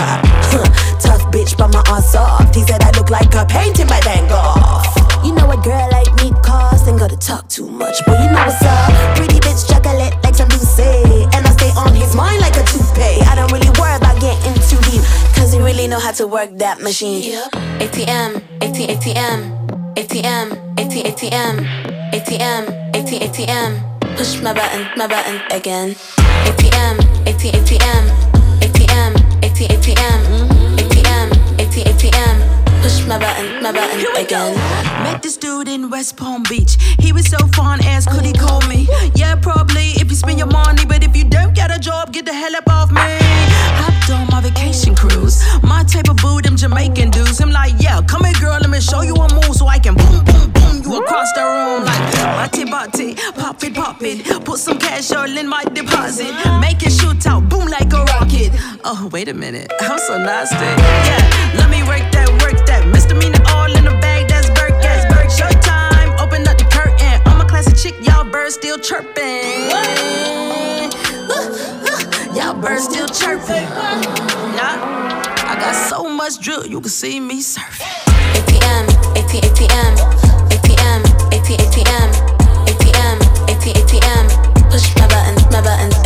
Tough 0.99 1.31
bitch, 1.31 1.57
but 1.57 1.71
my 1.71 1.81
ass 1.87 2.11
soft. 2.11 2.53
He 2.53 2.61
said 2.63 2.83
I 2.83 2.91
look 2.91 3.09
like 3.09 3.33
a 3.35 3.45
painting 3.45 3.87
by 3.87 4.01
Van 4.01 4.27
Gogh. 4.27 4.83
You 5.23 5.33
know 5.33 5.49
a 5.49 5.55
girl 5.55 5.87
like 5.91 6.13
me 6.21 6.33
cost, 6.43 6.89
ain't 6.89 6.99
gotta 6.99 7.15
talk 7.15 7.47
too 7.47 7.69
much, 7.69 8.03
but 8.05 8.19
you 8.19 8.27
know 8.35 8.43
what's 8.43 8.61
up. 8.63 9.15
Pretty 9.15 9.39
bitch, 9.39 9.65
chocolate 9.71 10.24
really 15.86 15.98
know 15.98 16.04
how 16.04 16.12
to 16.12 16.26
work 16.26 16.50
that 16.58 16.82
machine. 16.82 17.21
ATM, 17.80 18.41
AT, 18.62 18.76
ATM, 18.76 19.39
ATM, 19.95 20.52
AT, 20.80 20.95
ATM, 21.06 21.56
ATM, 22.12 22.63
AT, 22.95 23.12
ATM. 23.21 24.17
Push 24.17 24.41
my 24.41 24.54
button, 24.54 24.88
my 24.98 25.08
button 25.08 25.39
again. 25.52 25.95
ATM, 26.50 26.98
AT, 27.28 27.43
ATM, 27.54 28.04
ATM, 28.65 29.12
AT, 29.43 29.60
ATM, 29.76 30.21
ATM, 30.78 31.30
AT, 31.60 31.76
ATM. 31.86 32.54
Push 32.86 33.08
my 33.08 33.17
button, 33.17 33.63
my 33.63 33.71
button 33.71 34.15
again. 34.15 34.54
Met 35.02 35.24
this 35.24 35.38
dude 35.38 35.67
in 35.67 35.89
West 35.89 36.17
Palm 36.17 36.43
Beach. 36.43 36.78
He 37.00 37.12
was 37.12 37.26
so 37.26 37.39
fun, 37.58 37.84
asked 37.84 38.12
could 38.12 38.24
he 38.24 38.32
call 38.32 38.62
me? 38.67 38.88
Yeah, 39.15 39.34
probably 39.38 39.88
if 39.98 40.12
you 40.12 40.15
spend 40.15 40.38
your 40.38 40.52
money, 40.52 40.86
but 40.86 41.04
if 41.04 41.17
you 41.17 41.24
don't 41.24 41.56
get 41.56 41.76
a 41.76 41.80
job, 41.80 42.13
get 42.13 42.26
the 42.26 42.34
hell 42.34 42.56
up 42.56 42.69
off 42.69 42.91
me. 42.91 43.02
Hopped 43.82 44.12
on 44.12 44.28
my 44.28 44.39
vacation 44.39 44.93
cruise. 44.93 45.43
My 45.63 45.84
type 45.84 46.10
of 46.10 46.17
boo, 46.17 46.43
them 46.43 46.58
Jamaican 46.58 47.10
dudes. 47.10 47.41
I'm 47.41 47.50
like, 47.50 47.74
yeah, 47.80 48.04
come 48.04 48.24
here, 48.24 48.39
girl, 48.39 48.60
let 48.62 48.69
me 48.69 48.80
show 48.80 49.02
you 49.02 49.15
a 49.15 49.34
move 49.34 49.56
so 49.56 49.65
I 49.65 49.80
can 49.80 49.95
boom, 49.95 50.24
boom, 50.24 50.52
boom 50.52 50.65
you 50.86 51.02
across 51.02 51.32
the 51.34 51.41
room 51.41 51.86
like 51.86 52.12
body, 52.13 52.65
body, 52.65 53.15
pop 53.34 53.63
it, 53.63 53.74
pop 53.74 54.02
it. 54.02 54.45
Put 54.45 54.60
some 54.60 54.78
cash 54.78 55.12
all 55.12 55.38
in 55.38 55.48
my 55.48 55.63
deposit. 55.63 56.34
Make 56.62 56.84
it 56.84 56.91
shoot 56.91 57.26
out, 57.26 57.50
boom 57.50 57.67
like 57.67 57.91
a 57.93 58.04
rocket. 58.04 58.52
Oh, 58.84 59.10
wait 59.12 59.28
a 59.28 59.34
minute, 59.34 59.71
I'm 59.82 59.98
so 59.98 60.17
nasty. 60.17 60.56
Yeah, 60.56 61.56
let 61.58 61.69
me 61.69 61.82
work 61.84 62.12
that, 62.12 62.30
work 62.43 62.65
that. 62.67 62.74
Misdemeanor 63.05 63.43
all 63.49 63.69
in 63.69 63.85
the 63.85 63.91
bag, 64.01 64.27
that's 64.27 64.49
Burke, 64.49 64.81
that's 64.81 65.05
Showtime, 65.39 66.17
open 66.19 66.47
up 66.47 66.57
the 66.57 66.65
curtain. 66.65 67.21
I'm 67.27 67.39
a 67.39 67.45
classic 67.45 67.77
chick, 67.77 67.95
y'all 68.01 68.23
birds 68.23 68.55
still 68.55 68.79
chirping. 68.79 69.69
Y'all 72.33 72.55
birds 72.59 72.85
still 72.85 73.07
chirping. 73.07 73.69
Nah, 74.57 75.21
I 75.45 75.55
got 75.59 75.75
so 75.87 76.09
much 76.09 76.39
drill, 76.39 76.65
you 76.65 76.81
can 76.81 76.89
see 76.89 77.19
me 77.19 77.41
surfing. 77.41 77.85
ATM, 78.33 78.89
AT, 79.13 79.33
ATM, 79.37 79.93
ATM, 80.49 81.01
AT, 81.29 81.49
ATM, 81.61 82.09
ATM, 82.65 83.17
AT, 83.51 83.65
ATM. 83.81 84.25
Push 84.71 84.95
my 84.95 85.07
button, 85.07 85.35
my 85.51 85.61
button 85.61 86.04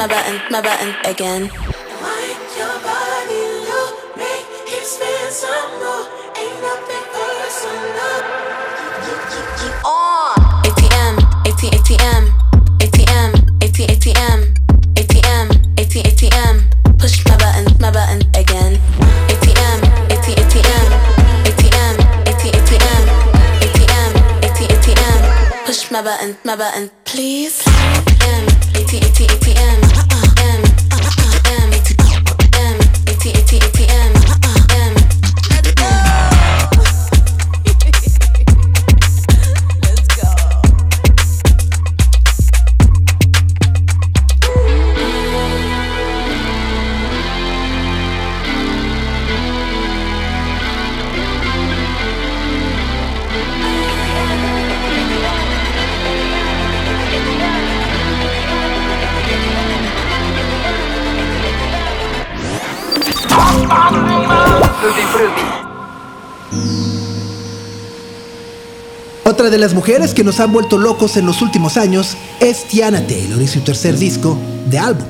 my 0.00 0.06
button, 0.06 0.40
my 0.50 0.62
button 0.62 0.94
again. 1.04 1.42
Like 1.42 2.40
your 2.56 2.72
body 2.80 3.44
look, 3.68 4.16
make 4.16 4.48
him 4.64 4.82
spend 4.82 5.28
some 5.30 5.76
more. 5.76 6.08
Ain't 6.40 6.56
nothing 6.64 7.04
personal. 7.12 8.16
ATM, 10.64 11.20
AT, 11.44 11.62
ATM, 11.76 12.22
ATM, 12.80 13.30
AT, 13.60 13.78
ATM, 13.92 14.40
ATM, 14.96 15.46
AT, 15.76 15.94
ATM. 16.08 16.98
Push 16.98 17.22
my 17.26 17.36
button, 17.36 17.66
my 17.78 17.90
button 17.90 18.22
again. 18.40 18.80
ATM, 19.28 19.84
AT, 20.08 20.26
ATM, 20.40 20.86
ATM, 21.44 21.96
AT, 22.24 22.44
ATM, 22.56 23.04
ATM, 23.68 24.10
AT, 24.48 24.60
ATM. 24.64 25.66
Push 25.66 25.90
my 25.90 26.00
button, 26.00 26.38
my 26.42 26.56
button, 26.56 26.90
please. 27.04 27.62
Otra 69.24 69.48
de 69.48 69.58
las 69.58 69.74
mujeres 69.74 70.12
que 70.12 70.24
nos 70.24 70.40
han 70.40 70.52
vuelto 70.52 70.76
locos 70.76 71.16
en 71.16 71.24
los 71.24 71.40
últimos 71.40 71.76
años 71.76 72.16
es 72.40 72.64
Tiana 72.64 73.06
Taylor 73.06 73.40
y 73.40 73.46
su 73.46 73.60
tercer 73.60 73.96
disco, 73.96 74.36
The 74.70 74.78
Album. 74.78 75.06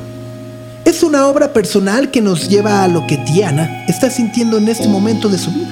Es 0.84 1.02
una 1.02 1.26
obra 1.26 1.52
personal 1.52 2.10
que 2.10 2.20
nos 2.20 2.48
lleva 2.48 2.84
a 2.84 2.88
lo 2.88 3.06
que 3.06 3.16
Tiana 3.16 3.84
está 3.86 4.10
sintiendo 4.10 4.58
en 4.58 4.68
este 4.68 4.88
momento 4.88 5.28
de 5.28 5.38
su 5.38 5.50
vida. 5.50 5.70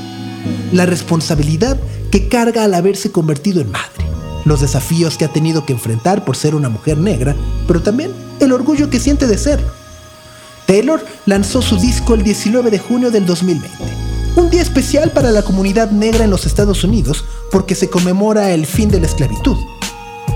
La 0.73 0.87
responsabilidad 0.87 1.77
que 2.11 2.29
carga 2.29 2.65
al 2.65 2.75
haberse 2.75 3.13
convertido 3.13 3.61
en 3.61 3.71
madre. 3.71 4.07
Los 4.45 4.61
desafíos 4.61 5.19
que 5.19 5.27
ha 5.27 5.33
tenido 5.33 5.67
que 5.67 5.73
enfrentar 5.73 6.25
por 6.25 6.37
ser 6.37 6.55
una 6.55 6.69
mujer 6.69 6.99
negra, 6.99 7.37
pero 7.67 7.83
también 7.83 8.13
el 8.41 8.53
orgullo 8.53 8.89
que 8.89 9.01
siente 9.01 9.27
de 9.27 9.37
serlo. 9.37 9.78
Taylor 10.69 11.03
lanzó 11.25 11.63
su 11.63 11.79
disco 11.79 12.13
el 12.13 12.23
19 12.23 12.71
de 12.71 12.79
junio 12.79 13.11
del 13.11 13.25
2020, 13.25 13.71
un 14.37 14.51
día 14.51 14.61
especial 14.61 15.11
para 15.13 15.31
la 15.31 15.41
comunidad 15.41 15.91
negra 15.91 16.25
en 16.25 16.31
los 16.31 16.45
Estados 16.45 16.85
Unidos 16.85 17.25
porque 17.51 17.75
se 17.75 17.89
conmemora 17.89 18.51
el 18.51 18.67
fin 18.67 18.91
de 18.91 19.01
la 19.01 19.07
esclavitud. 19.07 19.57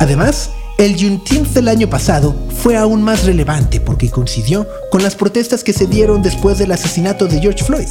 Además, 0.01 0.49
el 0.79 0.99
Juneteenth 0.99 1.49
del 1.49 1.69
año 1.69 1.91
pasado 1.91 2.35
fue 2.63 2.79
aún 2.79 3.03
más 3.03 3.27
relevante 3.27 3.79
porque 3.79 4.11
coincidió 4.11 4.67
con 4.91 5.03
las 5.03 5.17
protestas 5.17 5.63
que 5.63 5.75
se 5.75 5.87
dieron 5.87 6.23
después 6.23 6.57
del 6.57 6.73
asesinato 6.73 7.27
de 7.27 7.39
George 7.39 7.63
Floyd. 7.63 7.89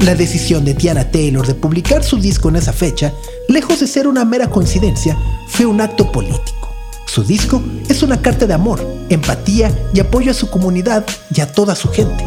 La 0.00 0.14
decisión 0.14 0.66
de 0.66 0.74
Tiana 0.74 1.10
Taylor 1.10 1.46
de 1.46 1.54
publicar 1.54 2.04
su 2.04 2.18
disco 2.18 2.50
en 2.50 2.56
esa 2.56 2.74
fecha, 2.74 3.14
lejos 3.48 3.80
de 3.80 3.86
ser 3.86 4.06
una 4.06 4.26
mera 4.26 4.50
coincidencia, 4.50 5.16
fue 5.48 5.64
un 5.64 5.80
acto 5.80 6.12
político. 6.12 6.63
Su 7.14 7.22
disco 7.22 7.62
es 7.88 8.02
una 8.02 8.20
carta 8.20 8.44
de 8.44 8.54
amor, 8.54 8.84
empatía 9.08 9.70
y 9.94 10.00
apoyo 10.00 10.32
a 10.32 10.34
su 10.34 10.50
comunidad 10.50 11.06
y 11.32 11.42
a 11.42 11.52
toda 11.52 11.76
su 11.76 11.88
gente. 11.88 12.24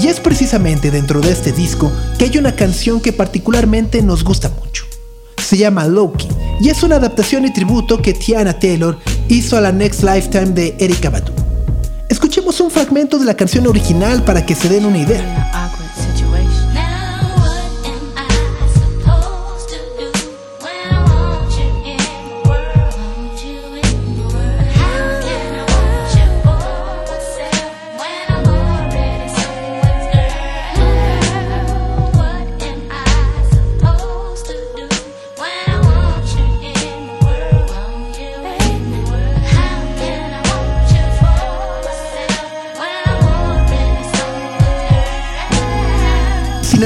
Y 0.00 0.06
es 0.06 0.20
precisamente 0.20 0.92
dentro 0.92 1.20
de 1.20 1.32
este 1.32 1.50
disco 1.50 1.90
que 2.16 2.26
hay 2.26 2.38
una 2.38 2.54
canción 2.54 3.00
que 3.00 3.12
particularmente 3.12 4.02
nos 4.02 4.22
gusta 4.22 4.48
mucho. 4.50 4.84
Se 5.44 5.56
llama 5.56 5.88
Loki 5.88 6.28
y 6.60 6.68
es 6.68 6.84
una 6.84 6.96
adaptación 6.96 7.46
y 7.46 7.52
tributo 7.52 8.00
que 8.00 8.12
Tiana 8.12 8.56
Taylor 8.56 8.96
hizo 9.28 9.56
a 9.56 9.60
la 9.60 9.72
Next 9.72 10.04
Lifetime 10.04 10.52
de 10.52 10.76
Erika 10.78 11.10
Badu. 11.10 11.32
Escuchemos 12.08 12.60
un 12.60 12.70
fragmento 12.70 13.18
de 13.18 13.24
la 13.24 13.34
canción 13.34 13.66
original 13.66 14.22
para 14.22 14.46
que 14.46 14.54
se 14.54 14.68
den 14.68 14.86
una 14.86 14.98
idea. 14.98 15.50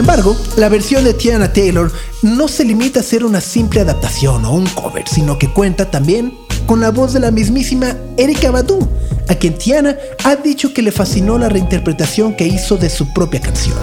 Embargo, 0.00 0.36
la 0.56 0.68
versión 0.68 1.04
de 1.04 1.14
Tiana 1.14 1.52
Taylor 1.52 1.90
no 2.22 2.48
se 2.48 2.64
limita 2.64 3.00
a 3.00 3.04
ser 3.04 3.24
una 3.24 3.40
simple 3.40 3.80
adaptación 3.80 4.44
o 4.44 4.52
un 4.52 4.66
cover, 4.66 5.06
sino 5.08 5.38
que 5.38 5.52
cuenta 5.52 5.90
también 5.90 6.36
con 6.66 6.80
la 6.80 6.90
voz 6.90 7.12
de 7.12 7.20
la 7.20 7.30
mismísima 7.30 7.96
Erika 8.16 8.50
Badu, 8.50 8.88
a 9.28 9.34
quien 9.34 9.56
Tiana 9.56 9.96
ha 10.24 10.36
dicho 10.36 10.74
que 10.74 10.82
le 10.82 10.92
fascinó 10.92 11.38
la 11.38 11.48
reinterpretación 11.48 12.34
que 12.34 12.46
hizo 12.46 12.76
de 12.76 12.90
su 12.90 13.12
propia 13.12 13.40
canción. 13.40 13.78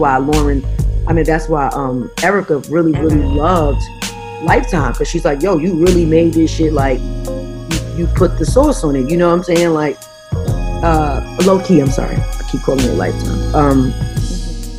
why 0.00 0.16
Lauren, 0.16 0.64
I 1.06 1.12
mean, 1.12 1.24
that's 1.24 1.48
why 1.48 1.68
um, 1.68 2.10
Erica 2.24 2.58
really, 2.70 2.92
really 2.92 3.22
loved 3.22 3.82
Lifetime 4.42 4.92
because 4.92 5.08
she's 5.08 5.24
like, 5.24 5.42
yo, 5.42 5.58
you 5.58 5.74
really 5.76 6.06
made 6.06 6.32
this 6.32 6.50
shit 6.50 6.72
like 6.72 6.98
you, 6.98 7.96
you 7.96 8.06
put 8.16 8.38
the 8.38 8.46
sauce 8.46 8.82
on 8.82 8.96
it. 8.96 9.10
You 9.10 9.18
know 9.18 9.28
what 9.28 9.34
I'm 9.34 9.42
saying? 9.44 9.74
Like, 9.74 9.98
uh, 10.82 11.36
low 11.44 11.60
key, 11.60 11.80
I'm 11.80 11.90
sorry. 11.90 12.16
I 12.16 12.48
keep 12.50 12.62
calling 12.62 12.84
it 12.84 12.94
Lifetime. 12.94 13.54
Um, 13.54 13.92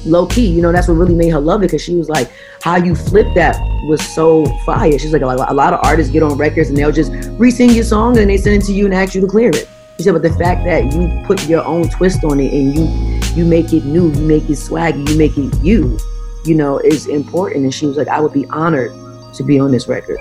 low 0.05 0.25
key, 0.25 0.47
you 0.47 0.61
know, 0.61 0.71
that's 0.71 0.87
what 0.87 0.95
really 0.95 1.15
made 1.15 1.29
her 1.29 1.39
love 1.39 1.61
it 1.61 1.67
because 1.67 1.81
she 1.81 1.95
was 1.95 2.09
like, 2.09 2.31
how 2.61 2.75
you 2.75 2.95
flip 2.95 3.27
that 3.35 3.59
was 3.87 4.01
so 4.13 4.45
fire. 4.65 4.97
She's 4.97 5.13
like, 5.13 5.21
a, 5.21 5.25
lot 5.25 5.73
of 5.73 5.79
artists 5.83 6.11
get 6.11 6.23
on 6.23 6.37
records 6.37 6.69
and 6.69 6.77
they'll 6.77 6.91
just 6.91 7.11
re 7.39 7.51
sing 7.51 7.71
your 7.71 7.83
song 7.83 8.17
and 8.17 8.29
they 8.29 8.37
send 8.37 8.61
it 8.61 8.65
to 8.67 8.73
you 8.73 8.85
and 8.85 8.93
ask 8.93 9.15
you 9.15 9.21
to 9.21 9.27
clear 9.27 9.49
it. 9.49 9.67
She 9.97 10.03
said, 10.03 10.13
but 10.13 10.23
the 10.23 10.33
fact 10.33 10.65
that 10.65 10.91
you 10.93 11.09
put 11.27 11.47
your 11.47 11.63
own 11.63 11.89
twist 11.89 12.23
on 12.23 12.39
it 12.39 12.51
and 12.51 12.75
you 12.75 13.21
you 13.35 13.45
make 13.45 13.71
it 13.71 13.85
new, 13.85 14.11
you 14.11 14.21
make 14.27 14.49
it 14.49 14.57
swaggy, 14.57 15.07
you 15.07 15.17
make 15.17 15.37
it 15.37 15.53
you, 15.63 15.97
you 16.43 16.55
know, 16.55 16.79
is 16.79 17.07
important. 17.07 17.63
And 17.63 17.73
she 17.73 17.85
was 17.85 17.97
like, 17.97 18.07
I 18.07 18.19
would 18.19 18.33
be 18.33 18.45
honored 18.49 18.91
to 19.35 19.43
be 19.43 19.59
on 19.59 19.71
this 19.71 19.87
record. 19.87 20.17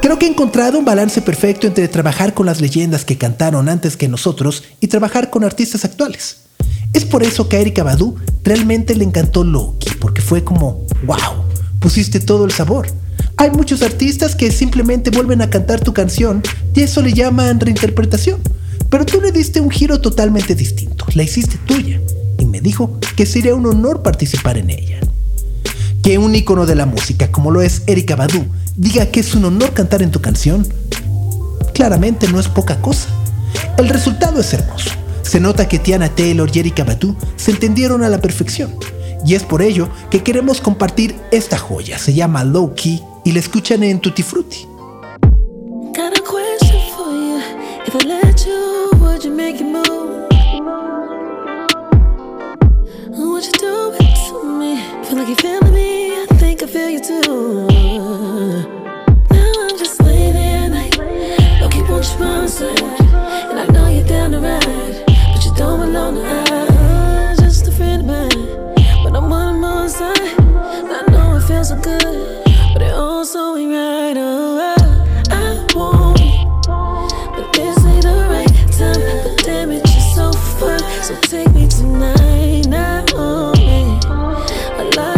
Creo 0.00 0.18
que 0.18 0.26
he 0.26 0.30
encontrado 0.30 0.78
un 0.78 0.84
balance 0.84 1.20
perfecto 1.20 1.66
entre 1.66 1.88
trabajar 1.88 2.32
con 2.32 2.46
las 2.46 2.60
leyendas 2.60 3.04
que 3.04 3.18
cantaron 3.18 3.68
antes 3.68 3.96
que 3.96 4.08
nosotros 4.08 4.62
y 4.80 4.86
trabajar 4.86 5.28
con 5.28 5.44
artistas 5.44 5.84
actuales. 5.84 6.47
Es 6.92 7.04
por 7.04 7.22
eso 7.22 7.48
que 7.48 7.56
a 7.56 7.60
Erika 7.60 7.82
Badu 7.82 8.16
realmente 8.44 8.94
le 8.94 9.04
encantó 9.04 9.44
Loki, 9.44 9.90
porque 10.00 10.22
fue 10.22 10.42
como, 10.42 10.86
wow, 11.06 11.44
pusiste 11.80 12.20
todo 12.20 12.44
el 12.44 12.52
sabor. 12.52 12.86
Hay 13.36 13.50
muchos 13.50 13.82
artistas 13.82 14.34
que 14.34 14.50
simplemente 14.50 15.10
vuelven 15.10 15.42
a 15.42 15.50
cantar 15.50 15.80
tu 15.80 15.92
canción 15.92 16.42
y 16.74 16.80
eso 16.80 17.02
le 17.02 17.12
llaman 17.12 17.60
reinterpretación. 17.60 18.40
Pero 18.90 19.04
tú 19.04 19.20
le 19.20 19.32
diste 19.32 19.60
un 19.60 19.70
giro 19.70 20.00
totalmente 20.00 20.54
distinto, 20.54 21.04
la 21.14 21.22
hiciste 21.22 21.58
tuya 21.66 22.00
y 22.38 22.46
me 22.46 22.60
dijo 22.60 22.98
que 23.16 23.26
sería 23.26 23.54
un 23.54 23.66
honor 23.66 24.02
participar 24.02 24.56
en 24.56 24.70
ella. 24.70 25.00
Que 26.02 26.16
un 26.16 26.34
ícono 26.34 26.64
de 26.64 26.74
la 26.74 26.86
música 26.86 27.30
como 27.30 27.50
lo 27.50 27.60
es 27.60 27.82
Erika 27.86 28.16
Badu 28.16 28.46
diga 28.76 29.06
que 29.06 29.20
es 29.20 29.34
un 29.34 29.44
honor 29.44 29.74
cantar 29.74 30.02
en 30.02 30.10
tu 30.10 30.20
canción, 30.20 30.66
claramente 31.74 32.28
no 32.28 32.40
es 32.40 32.48
poca 32.48 32.80
cosa. 32.80 33.08
El 33.76 33.88
resultado 33.88 34.40
es 34.40 34.52
hermoso. 34.54 34.90
Se 35.28 35.40
nota 35.40 35.68
que 35.68 35.78
Tiana 35.78 36.08
Taylor 36.08 36.48
y 36.50 36.58
Erika 36.58 36.84
Badu 36.84 37.14
se 37.36 37.50
entendieron 37.50 38.02
a 38.02 38.08
la 38.08 38.18
perfección. 38.18 38.74
Y 39.26 39.34
es 39.34 39.42
por 39.42 39.60
ello 39.60 39.90
que 40.10 40.22
queremos 40.22 40.62
compartir 40.62 41.14
esta 41.30 41.58
joya. 41.58 41.98
Se 41.98 42.14
llama 42.14 42.44
Low 42.44 42.74
Key 42.74 43.02
y 43.26 43.32
la 43.32 43.40
escuchan 43.40 43.82
en 43.82 44.00
Tutti 44.00 44.22
Frutti. 44.22 44.66
And 63.50 63.58
I 63.58 63.66
know 63.72 63.88
Just 67.40 67.66
a 67.66 67.72
friend 67.72 68.06
I'm 69.16 69.32
side. 69.88 70.20
I 70.20 71.02
know 71.10 71.36
it 71.36 71.40
feels 71.48 71.68
so 71.68 71.76
good, 71.76 72.44
but 72.74 72.82
it 72.82 72.92
also 72.92 73.56
ain't 73.56 73.72
right. 73.72 74.14
Oh, 74.18 74.58
I 75.30 75.66
but 77.34 77.50
this 77.54 77.78
ain't 77.86 78.02
the 78.02 78.26
right 78.28 78.52
time. 78.76 79.00
So 80.14 80.30
so 81.02 81.14
take 81.22 81.50
me 81.54 81.66
tonight. 81.68 82.66
A 82.66 82.70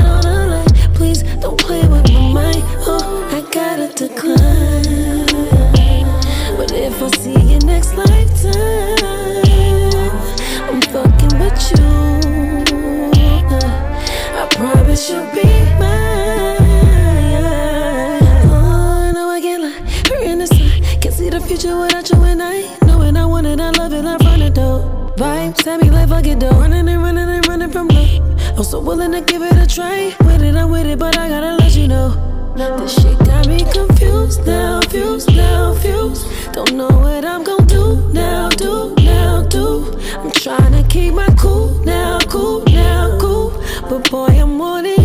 on 0.06 0.22
line. 0.50 0.66
Please 0.94 1.24
don't 1.40 1.58
play 1.58 1.82
with 1.88 2.08
my 2.12 2.32
mind. 2.32 2.62
Oh, 2.86 3.28
I 3.32 3.40
gotta 3.50 3.88
decline. 3.92 5.26
But 6.56 6.70
if 6.72 7.02
I 7.02 7.08
see 7.18 7.32
you 7.32 7.58
next 7.60 7.94
lifetime, 7.94 8.79
you. 11.72 12.20
I 14.40 14.46
promise 14.50 15.10
you'll 15.10 15.26
be 15.34 15.44
mine. 15.78 16.66
Oh, 19.16 19.30
I 19.30 19.40
in 20.22 20.38
the 20.38 20.46
sun. 20.46 20.70
Can't 21.00 21.14
see 21.14 21.30
the 21.30 21.40
future 21.40 21.76
without 21.78 22.08
you 22.10 22.22
and 22.24 22.42
I. 22.42 22.68
I 23.16 23.26
want 23.26 23.46
it, 23.46 23.60
I 23.60 23.70
love 23.70 23.92
it. 23.92 24.00
Running 26.40 26.88
and 26.88 27.02
running 27.02 27.28
and 27.28 27.48
running 27.48 27.70
from. 27.70 27.90
I'm 27.90 28.64
so 28.64 28.80
willing 28.80 29.12
to 29.12 29.20
give 29.20 29.42
it 29.42 29.56
a 29.56 29.66
try. 29.66 30.14
With 30.20 30.42
it, 30.42 30.54
I'm 30.54 30.70
with 30.70 30.86
it, 30.86 30.98
but 30.98 31.18
I 31.18 31.28
gotta 31.28 31.56
let 31.56 31.74
you 31.74 31.88
know. 31.88 32.14
This 32.56 32.94
shit 33.00 33.18
got 33.20 33.46
me 33.48 33.64
confused 33.72 34.46
now, 34.46 34.80
fused 34.82 35.34
now, 35.34 35.74
fused. 35.74 36.26
Don't 36.52 36.72
know 36.72 36.88
what 36.88 37.24
I'm 37.24 37.42
gonna 37.42 37.66
do 37.66 38.08
now, 38.12 38.48
do 38.50 38.99
do. 39.50 39.84
I'm 40.18 40.30
trying 40.30 40.72
to 40.72 40.88
keep 40.88 41.14
my 41.14 41.28
cool 41.38 41.74
now, 41.84 42.18
cool 42.28 42.62
now, 42.64 43.18
cool. 43.18 43.50
But 43.88 44.10
boy, 44.10 44.28
I'm 44.28 44.58
wanting 44.58 44.99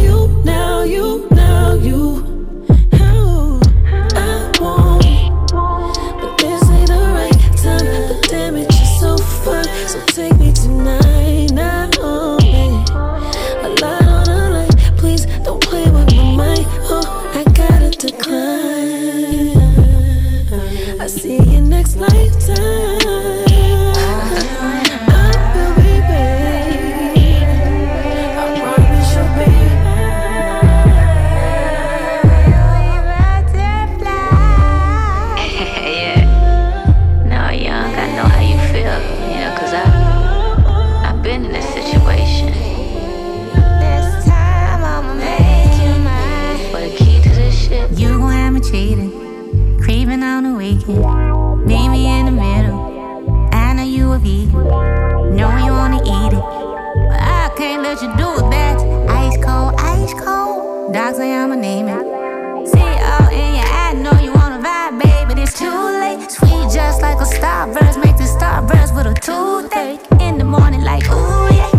it. 61.89 62.67
See 62.67 62.79
it 62.79 63.01
all 63.11 63.29
in 63.29 63.55
your 63.55 63.65
eye, 63.65 63.93
know 63.93 64.17
you 64.19 64.33
wanna 64.33 64.59
vibe, 64.59 65.01
baby. 65.01 65.25
but 65.27 65.39
It's 65.39 65.57
too 65.57 65.69
late. 65.69 66.31
Sweet 66.31 66.71
just 66.73 67.01
like 67.01 67.19
a 67.19 67.29
starburst, 67.37 68.03
make 68.03 68.17
the 68.17 68.23
starburst 68.37 68.95
with 68.95 69.07
a 69.07 69.13
toothache. 69.13 69.99
In 70.21 70.37
the 70.37 70.45
morning, 70.45 70.81
like 70.81 71.03
ooh 71.09 71.55
yeah. 71.55 71.74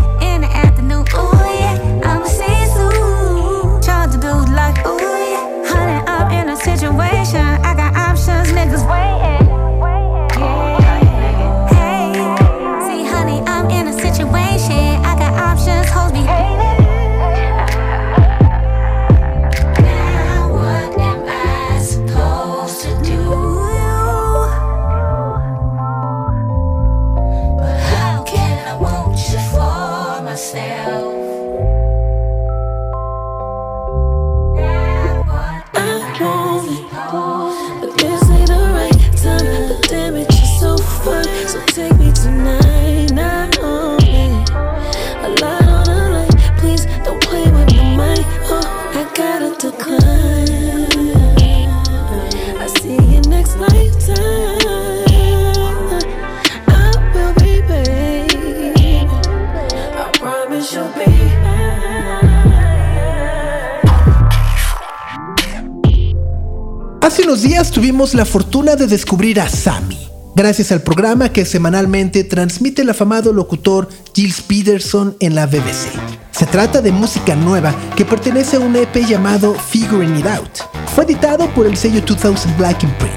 Tuvimos 67.97 68.15
la 68.15 68.27
fortuna 68.27 68.77
de 68.77 68.87
descubrir 68.87 69.41
a 69.41 69.49
Sammy, 69.49 69.97
gracias 70.35 70.71
al 70.71 70.83
programa 70.83 71.31
que 71.31 71.47
semanalmente 71.47 72.25
transmite 72.25 72.83
el 72.83 72.91
afamado 72.91 73.33
locutor 73.33 73.89
Giles 74.13 74.43
Peterson 74.43 75.17
en 75.19 75.35
la 75.35 75.47
BBC. 75.47 75.89
Se 76.31 76.45
trata 76.45 76.83
de 76.83 76.93
música 76.93 77.35
nueva 77.35 77.75
que 77.97 78.05
pertenece 78.05 78.59
a 78.59 78.61
un 78.61 78.77
EP 78.77 78.95
llamado 78.97 79.55
Figuring 79.55 80.15
It 80.15 80.27
Out. 80.27 80.59
Fue 80.95 81.05
editado 81.05 81.49
por 81.55 81.67
el 81.67 81.75
sello 81.75 82.03
2000 82.03 82.55
Black 82.59 82.83
Imprint, 82.83 83.15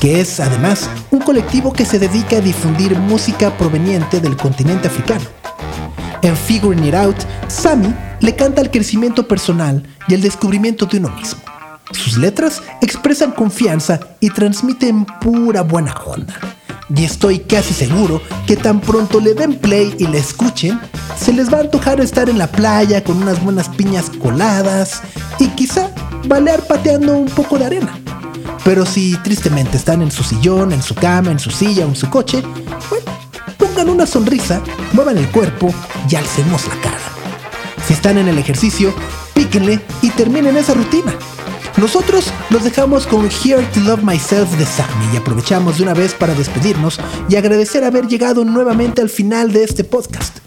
que 0.00 0.22
es 0.22 0.40
además 0.40 0.88
un 1.10 1.20
colectivo 1.20 1.70
que 1.70 1.84
se 1.84 1.98
dedica 1.98 2.38
a 2.38 2.40
difundir 2.40 2.98
música 2.98 3.54
proveniente 3.58 4.18
del 4.18 4.38
continente 4.38 4.88
africano. 4.88 5.26
En 6.22 6.34
Figuring 6.34 6.84
It 6.86 6.94
Out, 6.94 7.18
Sammy 7.48 7.94
le 8.20 8.34
canta 8.34 8.62
al 8.62 8.70
crecimiento 8.70 9.28
personal 9.28 9.86
y 10.08 10.14
el 10.14 10.22
descubrimiento 10.22 10.86
de 10.86 10.96
uno 10.96 11.10
mismo. 11.10 11.51
Sus 11.90 12.16
letras 12.16 12.62
expresan 12.80 13.32
confianza 13.32 14.00
y 14.20 14.30
transmiten 14.30 15.04
pura 15.20 15.62
buena 15.62 15.94
onda. 16.06 16.34
Y 16.94 17.04
estoy 17.04 17.40
casi 17.40 17.74
seguro 17.74 18.20
que 18.46 18.56
tan 18.56 18.80
pronto 18.80 19.20
le 19.20 19.34
den 19.34 19.58
play 19.58 19.94
y 19.98 20.06
le 20.06 20.18
escuchen, 20.18 20.78
se 21.18 21.32
les 21.32 21.52
va 21.52 21.58
a 21.58 21.60
antojar 21.62 22.00
estar 22.00 22.28
en 22.28 22.38
la 22.38 22.46
playa 22.46 23.02
con 23.02 23.16
unas 23.16 23.42
buenas 23.42 23.68
piñas 23.68 24.10
coladas 24.10 25.02
y 25.38 25.48
quizá 25.48 25.90
balear 26.26 26.66
pateando 26.66 27.16
un 27.16 27.26
poco 27.26 27.58
de 27.58 27.66
arena. 27.66 27.98
Pero 28.64 28.86
si 28.86 29.16
tristemente 29.18 29.76
están 29.76 30.02
en 30.02 30.10
su 30.10 30.22
sillón, 30.22 30.72
en 30.72 30.82
su 30.82 30.94
cama, 30.94 31.30
en 31.30 31.38
su 31.38 31.50
silla 31.50 31.84
o 31.86 31.88
en 31.88 31.96
su 31.96 32.08
coche, 32.10 32.42
bueno, 32.90 33.06
pongan 33.56 33.88
una 33.88 34.06
sonrisa, 34.06 34.60
muevan 34.92 35.18
el 35.18 35.28
cuerpo 35.28 35.72
y 36.08 36.14
alcemos 36.14 36.66
la 36.68 36.80
cara. 36.80 36.98
Si 37.86 37.94
están 37.94 38.18
en 38.18 38.28
el 38.28 38.38
ejercicio, 38.38 38.94
píquenle 39.34 39.80
y 40.02 40.10
terminen 40.10 40.56
esa 40.56 40.74
rutina. 40.74 41.12
Nosotros 41.82 42.32
los 42.50 42.62
dejamos 42.62 43.08
con 43.08 43.28
Here 43.28 43.66
to 43.74 43.80
Love 43.80 44.04
Myself 44.04 44.56
de 44.56 44.64
Sammy 44.64 45.04
y 45.12 45.16
aprovechamos 45.16 45.78
de 45.78 45.82
una 45.82 45.94
vez 45.94 46.14
para 46.14 46.32
despedirnos 46.32 47.00
y 47.28 47.34
agradecer 47.34 47.82
haber 47.82 48.06
llegado 48.06 48.44
nuevamente 48.44 49.02
al 49.02 49.10
final 49.10 49.52
de 49.52 49.64
este 49.64 49.82
podcast. 49.82 50.38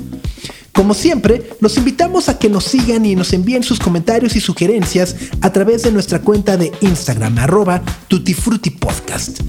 Como 0.76 0.93
siempre, 0.93 1.51
los 1.61 1.78
invitamos 1.78 2.28
a 2.28 2.38
que 2.38 2.49
nos 2.49 2.65
sigan 2.65 3.05
y 3.05 3.15
nos 3.15 3.32
envíen 3.32 3.63
sus 3.63 3.80
comentarios 3.80 4.36
y 4.36 4.41
sugerencias 4.41 5.15
a 5.39 5.51
través 5.53 5.84
de 5.84 5.91
nuestra 5.91 6.19
cuenta 6.19 6.57
de 6.57 6.73
Instagram, 6.82 7.38
arroba 7.38 7.82
tutifrutipodcast. 8.09 9.39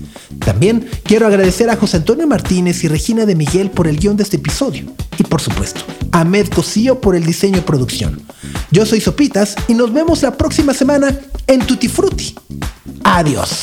También 0.44 0.88
quiero 1.02 1.26
agradecer 1.26 1.68
a 1.68 1.76
José 1.76 1.96
Antonio 1.96 2.28
Martínez 2.28 2.84
y 2.84 2.88
Regina 2.88 3.26
de 3.26 3.34
Miguel 3.34 3.70
por 3.70 3.88
el 3.88 3.98
guion 3.98 4.16
de 4.16 4.22
este 4.22 4.36
episodio. 4.36 4.84
Y 5.18 5.24
por 5.24 5.40
supuesto, 5.40 5.80
a 6.12 6.20
Ahmed 6.20 6.46
Cosío 6.48 7.00
por 7.00 7.16
el 7.16 7.26
diseño 7.26 7.58
y 7.58 7.62
producción. 7.62 8.22
Yo 8.70 8.86
soy 8.86 9.00
Sopitas 9.00 9.56
y 9.66 9.74
nos 9.74 9.92
vemos 9.92 10.22
la 10.22 10.36
próxima 10.36 10.74
semana 10.74 11.12
en 11.48 11.60
Tutti 11.66 11.88
Frutti. 11.88 12.36
Adiós. 13.02 13.62